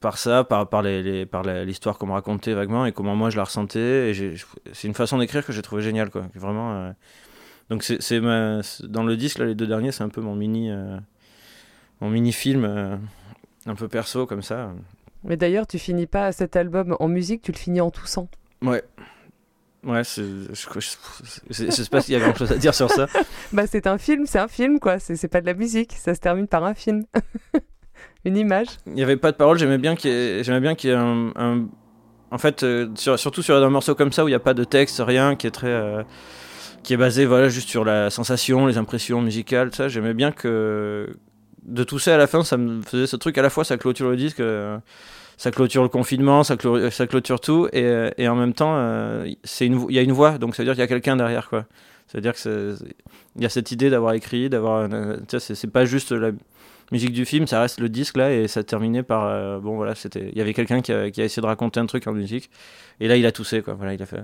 par 0.00 0.18
ça, 0.18 0.42
par, 0.42 0.68
par, 0.68 0.82
les, 0.82 1.26
par 1.26 1.42
l'histoire 1.42 1.98
qu'on 1.98 2.06
me 2.06 2.12
racontait 2.12 2.54
vaguement 2.54 2.86
et 2.86 2.92
comment 2.92 3.14
moi 3.14 3.30
je 3.30 3.36
la 3.36 3.44
ressentais. 3.44 4.12
C'est 4.72 4.88
une 4.88 4.94
façon 4.94 5.18
d'écrire 5.18 5.44
que 5.44 5.52
j'ai 5.52 5.62
trouvé 5.62 5.82
géniale, 5.82 6.10
quoi. 6.10 6.26
Vraiment. 6.34 6.74
Euh, 6.74 6.92
donc, 7.70 7.82
c'est, 7.82 8.20
dans 8.20 9.04
le 9.04 9.16
disque, 9.16 9.38
les 9.38 9.54
deux 9.54 9.66
derniers, 9.66 9.92
c'est 9.92 10.02
un 10.02 10.08
peu 10.08 10.20
mon 10.20 10.34
mini, 10.34 10.70
euh, 10.70 10.98
mon 12.00 12.10
mini 12.10 12.32
film 12.32 13.00
un 13.66 13.74
peu 13.74 13.88
perso, 13.88 14.26
comme 14.26 14.42
ça. 14.42 14.72
Mais 15.24 15.36
d'ailleurs, 15.36 15.66
tu 15.66 15.78
finis 15.78 16.06
pas 16.06 16.32
cet 16.32 16.56
album 16.56 16.96
en 17.00 17.08
musique, 17.08 17.42
tu 17.42 17.52
le 17.52 17.56
finis 17.56 17.80
en 17.80 17.90
toussant. 17.90 18.28
Ouais. 18.62 18.82
Ouais, 19.84 20.02
je, 20.02 20.22
je, 20.50 21.70
sais 21.70 21.90
pas 21.90 22.00
s'il 22.00 22.14
y 22.14 22.16
a 22.16 22.20
grand 22.20 22.34
chose 22.34 22.50
à 22.52 22.56
dire 22.56 22.74
sur 22.74 22.90
ça. 22.90 23.06
bah, 23.52 23.66
c'est 23.66 23.86
un 23.86 23.98
film, 23.98 24.24
c'est 24.26 24.38
un 24.38 24.48
film, 24.48 24.80
quoi. 24.80 24.98
C'est 24.98 25.28
pas 25.28 25.42
de 25.42 25.46
la 25.46 25.54
musique. 25.54 25.92
Ça 25.92 26.14
se 26.14 26.20
termine 26.20 26.46
par 26.46 26.64
un 26.64 26.74
film. 26.74 27.04
Une 28.24 28.36
image. 28.36 28.68
Il 28.86 28.94
n'y 28.94 29.02
avait 29.02 29.18
pas 29.18 29.30
de 29.30 29.36
parole. 29.36 29.58
J'aimais 29.58 29.76
bien 29.76 29.94
qu'il 29.94 30.10
y 30.10 30.14
ait, 30.14 30.60
bien 30.60 30.74
qu'il 30.74 30.90
un, 30.92 31.66
En 32.30 32.38
fait, 32.38 32.62
euh, 32.62 32.88
surtout 32.94 33.42
sur 33.42 33.56
un 33.56 33.70
morceau 33.70 33.94
comme 33.94 34.12
ça 34.12 34.24
où 34.24 34.28
il 34.28 34.30
n'y 34.30 34.36
a 34.36 34.40
pas 34.40 34.54
de 34.54 34.64
texte, 34.64 35.02
rien, 35.04 35.36
qui 35.36 35.46
est 35.46 35.50
très. 35.50 35.68
Euh, 35.68 36.02
qui 36.82 36.94
est 36.94 36.98
basé 36.98 37.24
voilà, 37.26 37.48
juste 37.48 37.68
sur 37.68 37.84
la 37.84 38.10
sensation, 38.10 38.66
les 38.66 38.78
impressions 38.78 39.20
musicales, 39.20 39.74
ça. 39.74 39.88
J'aimais 39.88 40.14
bien 40.14 40.32
que. 40.32 41.14
De 41.74 41.98
ça 41.98 42.14
à 42.14 42.18
la 42.18 42.26
fin, 42.26 42.44
ça 42.44 42.56
me 42.56 42.82
faisait 42.82 43.06
ce 43.06 43.16
truc 43.16 43.36
à 43.36 43.42
la 43.42 43.50
fois, 43.50 43.64
ça 43.64 43.76
clôture 43.76 44.08
le 44.08 44.16
disque. 44.16 44.40
Euh, 44.40 44.78
ça 45.36 45.50
clôture 45.50 45.82
le 45.82 45.88
confinement, 45.88 46.44
ça, 46.44 46.56
ça 46.90 47.06
clôture 47.08 47.40
tout, 47.40 47.68
et, 47.72 48.10
et, 48.18 48.28
en 48.28 48.36
même 48.36 48.52
temps, 48.52 48.74
euh, 48.76 49.28
il 49.60 49.92
y 49.92 49.98
a 49.98 50.02
une 50.02 50.12
voix, 50.12 50.38
donc 50.38 50.54
ça 50.54 50.62
veut 50.62 50.66
dire 50.66 50.74
qu'il 50.74 50.80
y 50.80 50.84
a 50.84 50.86
quelqu'un 50.86 51.16
derrière, 51.16 51.48
quoi. 51.48 51.66
Ça 52.06 52.18
veut 52.18 52.22
dire 52.22 52.34
que 52.34 52.76
il 53.34 53.42
y 53.42 53.46
a 53.46 53.48
cette 53.48 53.72
idée 53.72 53.90
d'avoir 53.90 54.12
écrit, 54.12 54.48
d'avoir, 54.48 54.88
c'est 55.28 55.70
pas 55.72 55.84
juste 55.86 56.12
la 56.12 56.30
musique 56.92 57.12
du 57.12 57.24
film, 57.24 57.48
ça 57.48 57.60
reste 57.60 57.80
le 57.80 57.88
disque 57.88 58.16
là, 58.16 58.32
et 58.32 58.46
ça 58.46 58.62
terminait 58.62 59.02
par, 59.02 59.26
euh, 59.26 59.58
bon 59.58 59.74
voilà, 59.74 59.96
c'était, 59.96 60.28
il 60.30 60.38
y 60.38 60.40
avait 60.40 60.54
quelqu'un 60.54 60.82
qui 60.82 60.92
qui 61.10 61.20
a, 61.20 61.24
essayé 61.24 61.42
de 61.42 61.46
raconter 61.46 61.80
un 61.80 61.86
truc 61.86 62.06
en 62.06 62.12
musique, 62.12 62.50
et 63.00 63.08
là 63.08 63.16
il 63.16 63.26
a 63.26 63.32
toussé, 63.32 63.62
quoi. 63.62 63.74
Voilà, 63.74 63.94
il 63.94 64.02
a 64.02 64.06
fait 64.06 64.22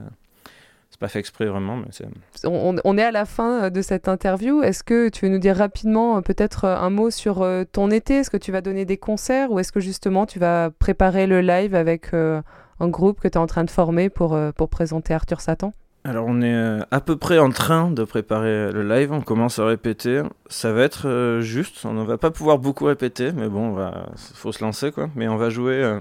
pas 0.98 1.08
fait 1.08 1.18
exprès 1.18 1.46
vraiment. 1.46 1.76
Mais 1.76 1.88
c'est... 1.90 2.06
On, 2.44 2.98
est 2.98 3.02
à 3.02 3.10
la 3.10 3.24
fin 3.24 3.64
euh, 3.64 3.70
de 3.70 3.82
cette 3.82 4.08
interview. 4.08 4.62
Est-ce 4.62 4.84
que 4.84 5.08
tu 5.08 5.24
veux 5.24 5.32
nous 5.32 5.38
dire 5.38 5.56
rapidement 5.56 6.18
euh, 6.18 6.20
peut-être 6.20 6.64
euh, 6.64 6.76
un 6.76 6.90
mot 6.90 7.10
sur 7.10 7.46
ton 7.72 7.90
été? 7.90 8.18
Est-ce 8.18 8.30
que 8.30 8.36
tu 8.36 8.52
vas 8.52 8.60
donner 8.60 8.84
des 8.84 8.98
concerts 8.98 9.50
ou 9.50 9.58
est-ce 9.58 9.72
que 9.72 9.80
justement 9.80 10.26
tu 10.26 10.38
vas 10.38 10.70
préparer 10.70 11.26
le 11.26 11.40
live 11.40 11.74
avec 11.74 12.12
un 12.12 12.88
groupe 12.88 13.20
que 13.20 13.28
tu 13.28 13.34
es 13.34 13.38
en 13.38 13.46
train 13.46 13.64
de 13.64 13.70
former 13.70 14.10
pour, 14.10 14.38
pour 14.56 14.68
présenter 14.68 15.14
Arthur 15.14 15.40
Satan? 15.40 15.72
Alors 16.04 16.26
on 16.26 16.40
est 16.42 16.80
à 16.90 17.00
peu 17.00 17.16
près 17.16 17.38
en 17.38 17.50
train 17.50 17.90
de 17.90 18.04
préparer 18.04 18.72
le 18.72 18.82
live, 18.82 19.12
on 19.12 19.20
commence 19.20 19.58
à 19.58 19.66
répéter. 19.66 20.22
Ça 20.48 20.72
va 20.72 20.82
être 20.82 21.38
juste, 21.40 21.84
on 21.84 21.92
ne 21.92 22.04
va 22.04 22.18
pas 22.18 22.30
pouvoir 22.30 22.58
beaucoup 22.58 22.84
répéter, 22.84 23.32
mais 23.32 23.48
bon, 23.48 23.76
il 23.78 24.36
faut 24.36 24.52
se 24.52 24.62
lancer 24.62 24.92
quoi. 24.92 25.08
Mais 25.14 25.28
on 25.28 25.36
va 25.36 25.50
jouer 25.50 25.98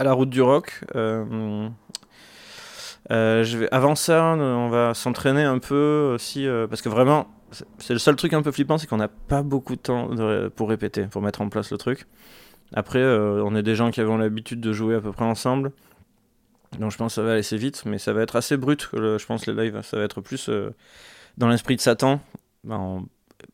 à 0.00 0.04
la 0.04 0.14
route 0.14 0.30
du 0.30 0.40
rock 0.40 0.82
euh, 0.96 1.68
vais, 3.10 3.68
avant 3.72 3.94
ça, 3.94 4.34
on 4.38 4.68
va 4.68 4.94
s'entraîner 4.94 5.42
un 5.42 5.58
peu 5.58 6.12
aussi, 6.14 6.46
euh, 6.46 6.66
parce 6.66 6.82
que 6.82 6.88
vraiment, 6.88 7.28
c'est 7.78 7.92
le 7.92 7.98
seul 7.98 8.16
truc 8.16 8.32
un 8.32 8.42
peu 8.42 8.52
flippant, 8.52 8.78
c'est 8.78 8.86
qu'on 8.86 8.96
n'a 8.96 9.08
pas 9.08 9.42
beaucoup 9.42 9.76
de 9.76 9.80
temps 9.80 10.10
pour 10.54 10.68
répéter, 10.68 11.06
pour 11.06 11.22
mettre 11.22 11.40
en 11.40 11.48
place 11.48 11.70
le 11.72 11.78
truc. 11.78 12.06
Après, 12.72 13.00
euh, 13.00 13.42
on 13.44 13.56
est 13.56 13.62
des 13.62 13.74
gens 13.74 13.90
qui 13.90 14.00
avons 14.00 14.16
l'habitude 14.16 14.60
de 14.60 14.72
jouer 14.72 14.94
à 14.94 15.00
peu 15.00 15.12
près 15.12 15.24
ensemble, 15.24 15.72
donc 16.78 16.92
je 16.92 16.96
pense 16.96 17.12
que 17.12 17.14
ça 17.16 17.22
va 17.22 17.30
aller 17.30 17.40
assez 17.40 17.56
vite, 17.56 17.82
mais 17.84 17.98
ça 17.98 18.12
va 18.12 18.22
être 18.22 18.36
assez 18.36 18.56
brut, 18.56 18.88
je 18.92 19.26
pense, 19.26 19.46
les 19.46 19.54
lives. 19.54 19.80
Ça 19.82 19.96
va 19.96 20.04
être 20.04 20.20
plus 20.20 20.48
dans 21.36 21.48
l'esprit 21.48 21.74
de 21.74 21.80
Satan. 21.80 22.20
Ben, 22.62 23.04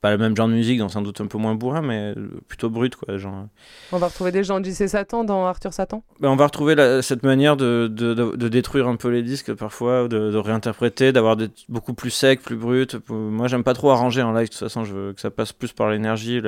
pas 0.00 0.10
le 0.10 0.18
même 0.18 0.36
genre 0.36 0.48
de 0.48 0.52
musique, 0.52 0.78
donc 0.78 0.90
sans 0.90 1.02
doute 1.02 1.20
un 1.20 1.26
peu 1.26 1.38
moins 1.38 1.54
bourrin, 1.54 1.82
mais 1.82 2.14
plutôt 2.48 2.70
brut, 2.70 2.96
quoi. 2.96 3.16
Genre. 3.16 3.46
On 3.92 3.98
va 3.98 4.08
retrouver 4.08 4.32
des 4.32 4.44
gens 4.44 4.60
de 4.60 4.64
JC 4.64 4.88
Satan 4.88 5.24
dans 5.24 5.46
Arthur 5.46 5.72
Satan? 5.72 6.02
Ben, 6.20 6.28
On 6.28 6.36
va 6.36 6.46
retrouver 6.46 7.00
cette 7.02 7.22
manière 7.22 7.56
de, 7.56 7.88
de, 7.90 8.14
de, 8.14 8.48
détruire 8.48 8.88
un 8.88 8.96
peu 8.96 9.08
les 9.08 9.22
disques 9.22 9.54
parfois, 9.54 10.08
de, 10.08 10.36
réinterpréter, 10.36 11.12
d'avoir 11.12 11.36
des 11.36 11.48
beaucoup 11.68 11.94
plus 11.94 12.10
sec, 12.10 12.42
plus 12.42 12.56
brut. 12.56 12.96
Moi, 13.08 13.48
j'aime 13.48 13.64
pas 13.64 13.74
trop 13.74 13.90
arranger 13.90 14.22
en 14.22 14.32
live, 14.32 14.48
de 14.48 14.52
toute 14.52 14.58
façon, 14.58 14.84
je 14.84 14.94
veux 14.94 15.12
que 15.12 15.20
ça 15.20 15.30
passe 15.30 15.52
plus 15.52 15.72
par 15.72 15.90
l'énergie. 15.90 16.40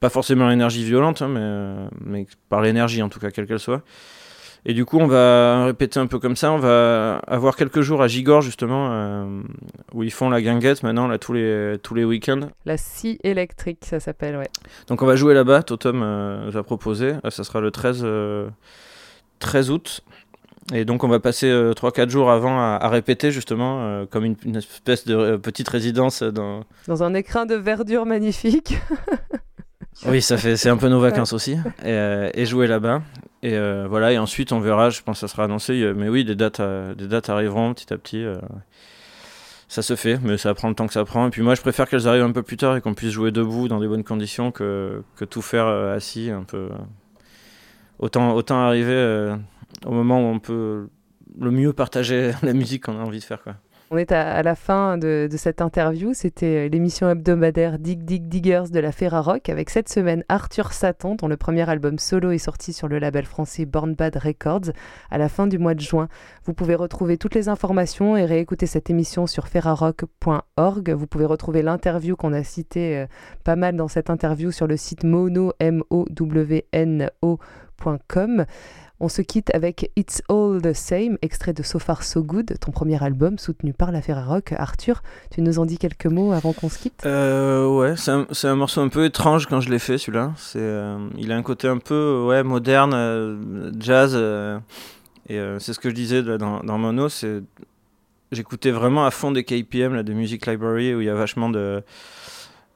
Pas 0.00 0.08
forcément 0.10 0.48
l'énergie 0.48 0.84
violente, 0.84 1.22
hein, 1.22 1.28
mais, 1.28 1.88
mais 2.00 2.26
par 2.48 2.60
l'énergie 2.60 3.02
en 3.02 3.08
tout 3.08 3.18
cas, 3.18 3.30
quelle 3.30 3.46
qu'elle 3.46 3.58
soit. 3.58 3.82
Et 4.68 4.74
du 4.74 4.84
coup, 4.84 4.98
on 4.98 5.06
va 5.06 5.64
répéter 5.64 5.98
un 5.98 6.06
peu 6.06 6.18
comme 6.18 6.36
ça. 6.36 6.52
On 6.52 6.58
va 6.58 7.22
avoir 7.26 7.56
quelques 7.56 7.80
jours 7.80 8.02
à 8.02 8.06
Gigor, 8.06 8.42
justement, 8.42 8.90
euh, 8.90 9.40
où 9.94 10.02
ils 10.02 10.12
font 10.12 10.28
la 10.28 10.42
guinguette 10.42 10.82
maintenant, 10.82 11.08
là, 11.08 11.16
tous 11.16 11.32
les, 11.32 11.76
tous 11.82 11.94
les 11.94 12.04
week-ends. 12.04 12.50
La 12.66 12.76
scie 12.76 13.18
électrique, 13.24 13.78
ça 13.86 13.98
s'appelle, 13.98 14.36
ouais. 14.36 14.50
Donc, 14.88 15.00
on 15.00 15.06
va 15.06 15.16
jouer 15.16 15.32
là-bas. 15.32 15.62
Totem 15.62 16.02
euh, 16.02 16.50
nous 16.50 16.56
a 16.58 16.62
proposé. 16.62 17.14
Euh, 17.24 17.30
ça 17.30 17.44
sera 17.44 17.62
le 17.62 17.70
13, 17.70 18.06
13 19.38 19.70
août. 19.70 20.02
Et 20.74 20.84
donc, 20.84 21.02
on 21.02 21.08
va 21.08 21.18
passer 21.18 21.50
3-4 21.50 22.10
jours 22.10 22.30
avant 22.30 22.60
à, 22.60 22.88
répéter, 22.90 23.30
justement, 23.30 24.04
comme 24.10 24.26
une, 24.26 24.36
une, 24.44 24.56
espèce 24.56 25.06
de 25.06 25.38
petite 25.38 25.70
résidence 25.70 26.22
dans. 26.22 26.64
Dans 26.86 27.02
un 27.02 27.14
écrin 27.14 27.46
de 27.46 27.54
verdure 27.54 28.04
magnifique. 28.04 28.76
oui, 30.06 30.22
ça 30.22 30.36
fait, 30.36 30.56
c'est 30.56 30.68
un 30.68 30.76
peu 30.76 30.88
nos 30.88 31.00
vacances 31.00 31.32
aussi. 31.32 31.56
Et, 31.84 32.30
et 32.34 32.46
jouer 32.46 32.66
là-bas. 32.66 33.02
Et 33.42 33.54
euh, 33.54 33.86
voilà, 33.88 34.12
et 34.12 34.18
ensuite 34.18 34.50
on 34.52 34.58
verra, 34.58 34.90
je 34.90 35.00
pense 35.02 35.20
que 35.20 35.26
ça 35.26 35.28
sera 35.28 35.44
annoncé. 35.44 35.92
Mais 35.96 36.08
oui, 36.08 36.24
des 36.24 36.34
dates, 36.34 36.60
euh, 36.60 36.94
des 36.94 37.06
dates 37.06 37.28
arriveront 37.28 37.72
petit 37.74 37.92
à 37.92 37.98
petit. 37.98 38.24
Euh, 38.24 38.38
ça 39.68 39.82
se 39.82 39.96
fait, 39.96 40.18
mais 40.22 40.38
ça 40.38 40.54
prend 40.54 40.68
le 40.68 40.74
temps 40.74 40.86
que 40.86 40.92
ça 40.92 41.04
prend. 41.04 41.26
Et 41.28 41.30
puis 41.30 41.42
moi, 41.42 41.54
je 41.54 41.60
préfère 41.60 41.88
qu'elles 41.88 42.08
arrivent 42.08 42.22
un 42.22 42.32
peu 42.32 42.42
plus 42.42 42.56
tard 42.56 42.76
et 42.76 42.80
qu'on 42.80 42.94
puisse 42.94 43.12
jouer 43.12 43.30
debout 43.30 43.68
dans 43.68 43.80
des 43.80 43.86
bonnes 43.86 44.04
conditions 44.04 44.50
que, 44.50 45.02
que 45.16 45.24
tout 45.24 45.42
faire 45.42 45.66
assis 45.66 46.30
un 46.30 46.42
peu. 46.42 46.70
Autant, 47.98 48.34
autant 48.34 48.60
arriver 48.60 49.36
au 49.84 49.90
moment 49.90 50.20
où 50.20 50.32
on 50.32 50.38
peut 50.38 50.88
le 51.38 51.50
mieux 51.50 51.72
partager 51.72 52.32
la 52.42 52.54
musique 52.54 52.84
qu'on 52.84 52.98
a 52.98 53.02
envie 53.02 53.18
de 53.18 53.24
faire. 53.24 53.42
Quoi. 53.42 53.54
On 53.90 53.96
est 53.96 54.12
à, 54.12 54.42
la 54.42 54.54
fin 54.54 54.98
de, 54.98 55.28
cette 55.34 55.62
interview. 55.62 56.12
C'était 56.12 56.66
euh, 56.66 56.68
l'émission 56.68 57.08
hebdomadaire 57.08 57.78
Dig 57.78 58.04
Dig 58.04 58.28
Diggers 58.28 58.64
de 58.70 58.80
la 58.80 58.92
Ferrarock 58.92 59.48
avec 59.48 59.70
cette 59.70 59.88
semaine 59.88 60.24
Arthur 60.28 60.74
Satan, 60.74 61.14
dont 61.14 61.26
le 61.26 61.38
premier 61.38 61.66
album 61.70 61.98
solo 61.98 62.30
est 62.30 62.38
sorti 62.38 62.74
sur 62.74 62.86
le 62.86 62.98
label 62.98 63.24
français 63.24 63.64
Born 63.64 63.94
Bad 63.94 64.16
Records 64.16 64.72
à 65.10 65.16
la 65.16 65.30
fin 65.30 65.46
du 65.46 65.56
mois 65.56 65.72
de 65.72 65.80
juin. 65.80 66.08
Vous 66.44 66.52
pouvez 66.52 66.74
retrouver 66.74 67.16
toutes 67.16 67.34
les 67.34 67.48
informations 67.48 68.14
et 68.14 68.26
réécouter 68.26 68.66
cette 68.66 68.90
émission 68.90 69.26
sur 69.26 69.48
ferrarock.org. 69.48 70.90
Vous 70.90 71.06
pouvez 71.06 71.24
retrouver 71.24 71.62
l'interview 71.62 72.14
qu'on 72.14 72.34
a 72.34 72.42
citée 72.42 72.98
euh, 72.98 73.06
pas 73.42 73.56
mal 73.56 73.74
dans 73.74 73.88
cette 73.88 74.10
interview 74.10 74.50
sur 74.50 74.66
le 74.66 74.76
site 74.76 75.04
mono, 75.04 75.54
m 75.60 75.82
o 75.88 76.04
w 76.10 76.66
n 76.72 77.10
-O 77.22 77.38
on 79.00 79.08
se 79.08 79.22
quitte 79.22 79.54
avec 79.54 79.90
It's 79.96 80.22
All 80.28 80.60
the 80.60 80.72
Same, 80.72 81.18
extrait 81.22 81.52
de 81.52 81.62
So 81.62 81.78
Far 81.78 82.02
So 82.02 82.22
Good, 82.22 82.58
ton 82.60 82.72
premier 82.72 83.02
album 83.02 83.38
soutenu 83.38 83.72
par 83.72 83.92
la 83.92 84.02
Ferrarock. 84.02 84.52
Arthur, 84.52 85.02
tu 85.30 85.40
nous 85.40 85.58
en 85.58 85.66
dis 85.66 85.78
quelques 85.78 86.06
mots 86.06 86.32
avant 86.32 86.52
qu'on 86.52 86.68
se 86.68 86.78
quitte? 86.78 87.04
Euh, 87.06 87.66
Ouais, 87.68 87.94
c'est 87.96 88.48
un, 88.48 88.56
morceau 88.56 88.80
un 88.80 88.88
peu 88.88 89.04
étrange 89.04 89.46
quand 89.46 89.60
je 89.60 89.70
l'ai 89.70 89.78
fait 89.78 89.98
celui-là. 89.98 90.32
Euh, 90.56 91.08
il 91.16 91.30
a 91.30 91.36
un 91.36 91.42
côté 91.42 91.68
un 91.68 91.78
peu 91.78 92.24
ouais, 92.26 92.42
moderne, 92.42 92.92
euh, 92.94 93.70
jazz. 93.78 94.16
et 95.28 95.38
c'est 95.60 95.72
ce 95.72 95.78
que 95.78 95.90
je 95.90 95.94
disais 95.94 96.22
dans, 96.22 96.60
dans 96.60 96.78
Mono, 96.78 97.08
j'écoutais 98.32 98.72
vraiment 98.72 99.06
à 99.06 99.10
fond 99.10 99.30
des 99.30 99.44
KPM, 99.44 99.94
là, 99.94 100.02
de 100.02 100.12
Music 100.12 100.46
Library, 100.46 100.94
où 100.94 101.00
il 101.00 101.06
y 101.06 101.10
a 101.10 101.14
vachement 101.14 101.50
de 101.50 101.82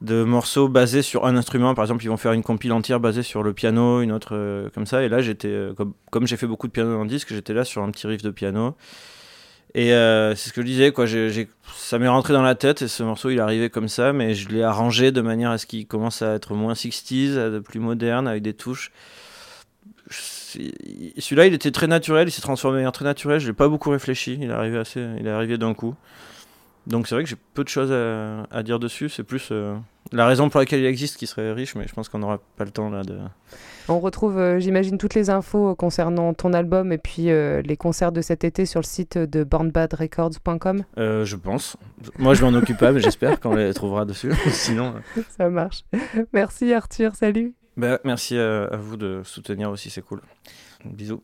de 0.03 0.23
morceaux 0.23 0.67
basés 0.67 1.01
sur 1.01 1.25
un 1.25 1.35
instrument. 1.37 1.73
Par 1.73 1.85
exemple, 1.85 2.03
ils 2.03 2.09
vont 2.09 2.17
faire 2.17 2.33
une 2.33 2.43
compile 2.43 2.73
entière 2.73 2.99
basée 2.99 3.23
sur 3.23 3.41
le 3.41 3.53
piano, 3.53 4.01
une 4.01 4.11
autre 4.11 4.35
euh, 4.35 4.69
comme 4.75 4.85
ça. 4.85 5.01
Et 5.01 5.09
là, 5.09 5.21
j'étais, 5.21 5.47
euh, 5.47 5.73
comme, 6.11 6.27
j'ai 6.27 6.37
fait 6.37 6.45
beaucoup 6.45 6.67
de 6.67 6.73
piano 6.73 6.93
dans 6.93 7.03
le 7.03 7.09
disque, 7.09 7.29
j'étais 7.33 7.53
là 7.53 7.63
sur 7.63 7.81
un 7.81 7.89
petit 7.89 8.05
riff 8.05 8.21
de 8.21 8.29
piano. 8.29 8.75
Et 9.75 9.93
euh, 9.93 10.35
c'est 10.35 10.49
ce 10.49 10.53
que 10.53 10.61
je 10.61 10.67
disais, 10.67 10.91
quoi. 10.91 11.05
ça 11.75 11.99
m'est 11.99 12.07
rentré 12.07 12.33
dans 12.33 12.43
la 12.43 12.53
tête 12.53 12.81
et 12.83 12.87
ce 12.87 13.01
morceau, 13.01 13.29
il 13.29 13.39
arrivé 13.39 13.69
comme 13.69 13.87
ça, 13.87 14.13
mais 14.13 14.35
je 14.35 14.49
l'ai 14.49 14.61
arrangé 14.61 15.11
de 15.11 15.21
manière 15.21 15.49
à 15.51 15.57
ce 15.57 15.65
qu'il 15.65 15.87
commence 15.87 16.21
à 16.21 16.35
être 16.35 16.53
moins 16.53 16.73
60s, 16.73 17.35
de 17.35 17.59
plus 17.59 17.79
moderne, 17.79 18.27
avec 18.27 18.43
des 18.43 18.53
touches. 18.53 18.91
Celui-là, 20.11 21.47
il 21.47 21.53
était 21.53 21.71
très 21.71 21.87
naturel, 21.87 22.27
il 22.27 22.31
s'est 22.31 22.41
transformé 22.41 22.85
en 22.85 22.91
très 22.91 23.05
naturel. 23.05 23.39
Je 23.39 23.47
l'ai 23.47 23.53
pas 23.53 23.69
beaucoup 23.69 23.89
réfléchi. 23.89 24.37
Il 24.39 24.49
est 24.49 24.53
arrivé 24.53 24.77
assez, 24.77 25.03
il 25.19 25.25
est 25.25 25.31
arrivé 25.31 25.57
d'un 25.57 25.73
coup. 25.73 25.95
Donc 26.85 27.07
c'est 27.07 27.15
vrai 27.15 27.23
que 27.23 27.29
j'ai 27.29 27.37
peu 27.53 27.63
de 27.63 27.69
choses 27.69 27.91
à, 27.91 28.63
dire 28.63 28.77
dessus. 28.77 29.09
C'est 29.09 29.23
plus 29.23 29.51
la 30.13 30.27
raison 30.27 30.49
pour 30.49 30.59
laquelle 30.59 30.79
il 30.79 30.85
existe 30.85 31.17
qui 31.17 31.27
serait 31.27 31.51
riche, 31.51 31.75
mais 31.75 31.87
je 31.87 31.93
pense 31.93 32.07
qu'on 32.07 32.19
n'aura 32.19 32.39
pas 32.55 32.63
le 32.63 32.71
temps 32.71 32.89
là 32.89 33.03
de. 33.03 33.17
On 33.89 33.99
retrouve, 33.99 34.37
euh, 34.37 34.59
j'imagine, 34.59 34.97
toutes 34.97 35.13
les 35.13 35.29
infos 35.29 35.75
concernant 35.75 36.33
ton 36.33 36.53
album 36.53 36.93
et 36.93 36.97
puis 36.97 37.29
euh, 37.29 37.61
les 37.63 37.75
concerts 37.75 38.13
de 38.13 38.21
cet 38.21 38.45
été 38.45 38.65
sur 38.65 38.79
le 38.79 38.85
site 38.85 39.17
de 39.17 39.43
bornbadrecords.com. 39.43 40.83
Euh, 40.97 41.25
je 41.25 41.35
pense. 41.35 41.75
Moi, 42.17 42.33
je 42.33 42.45
m'en 42.45 42.53
occupe 42.57 42.77
pas, 42.77 42.91
mais 42.91 43.01
j'espère 43.01 43.39
qu'on 43.39 43.55
les 43.55 43.73
trouvera 43.73 44.05
dessus. 44.05 44.31
Sinon. 44.49 44.93
Ça 45.37 45.49
marche. 45.49 45.83
Merci 46.31 46.71
Arthur. 46.73 47.15
Salut. 47.15 47.53
Bah, 47.75 47.99
merci 48.05 48.37
à 48.37 48.77
vous 48.77 48.97
de 48.97 49.21
soutenir 49.25 49.69
aussi, 49.71 49.89
c'est 49.89 50.03
cool. 50.03 50.21
Bisous. 50.85 51.21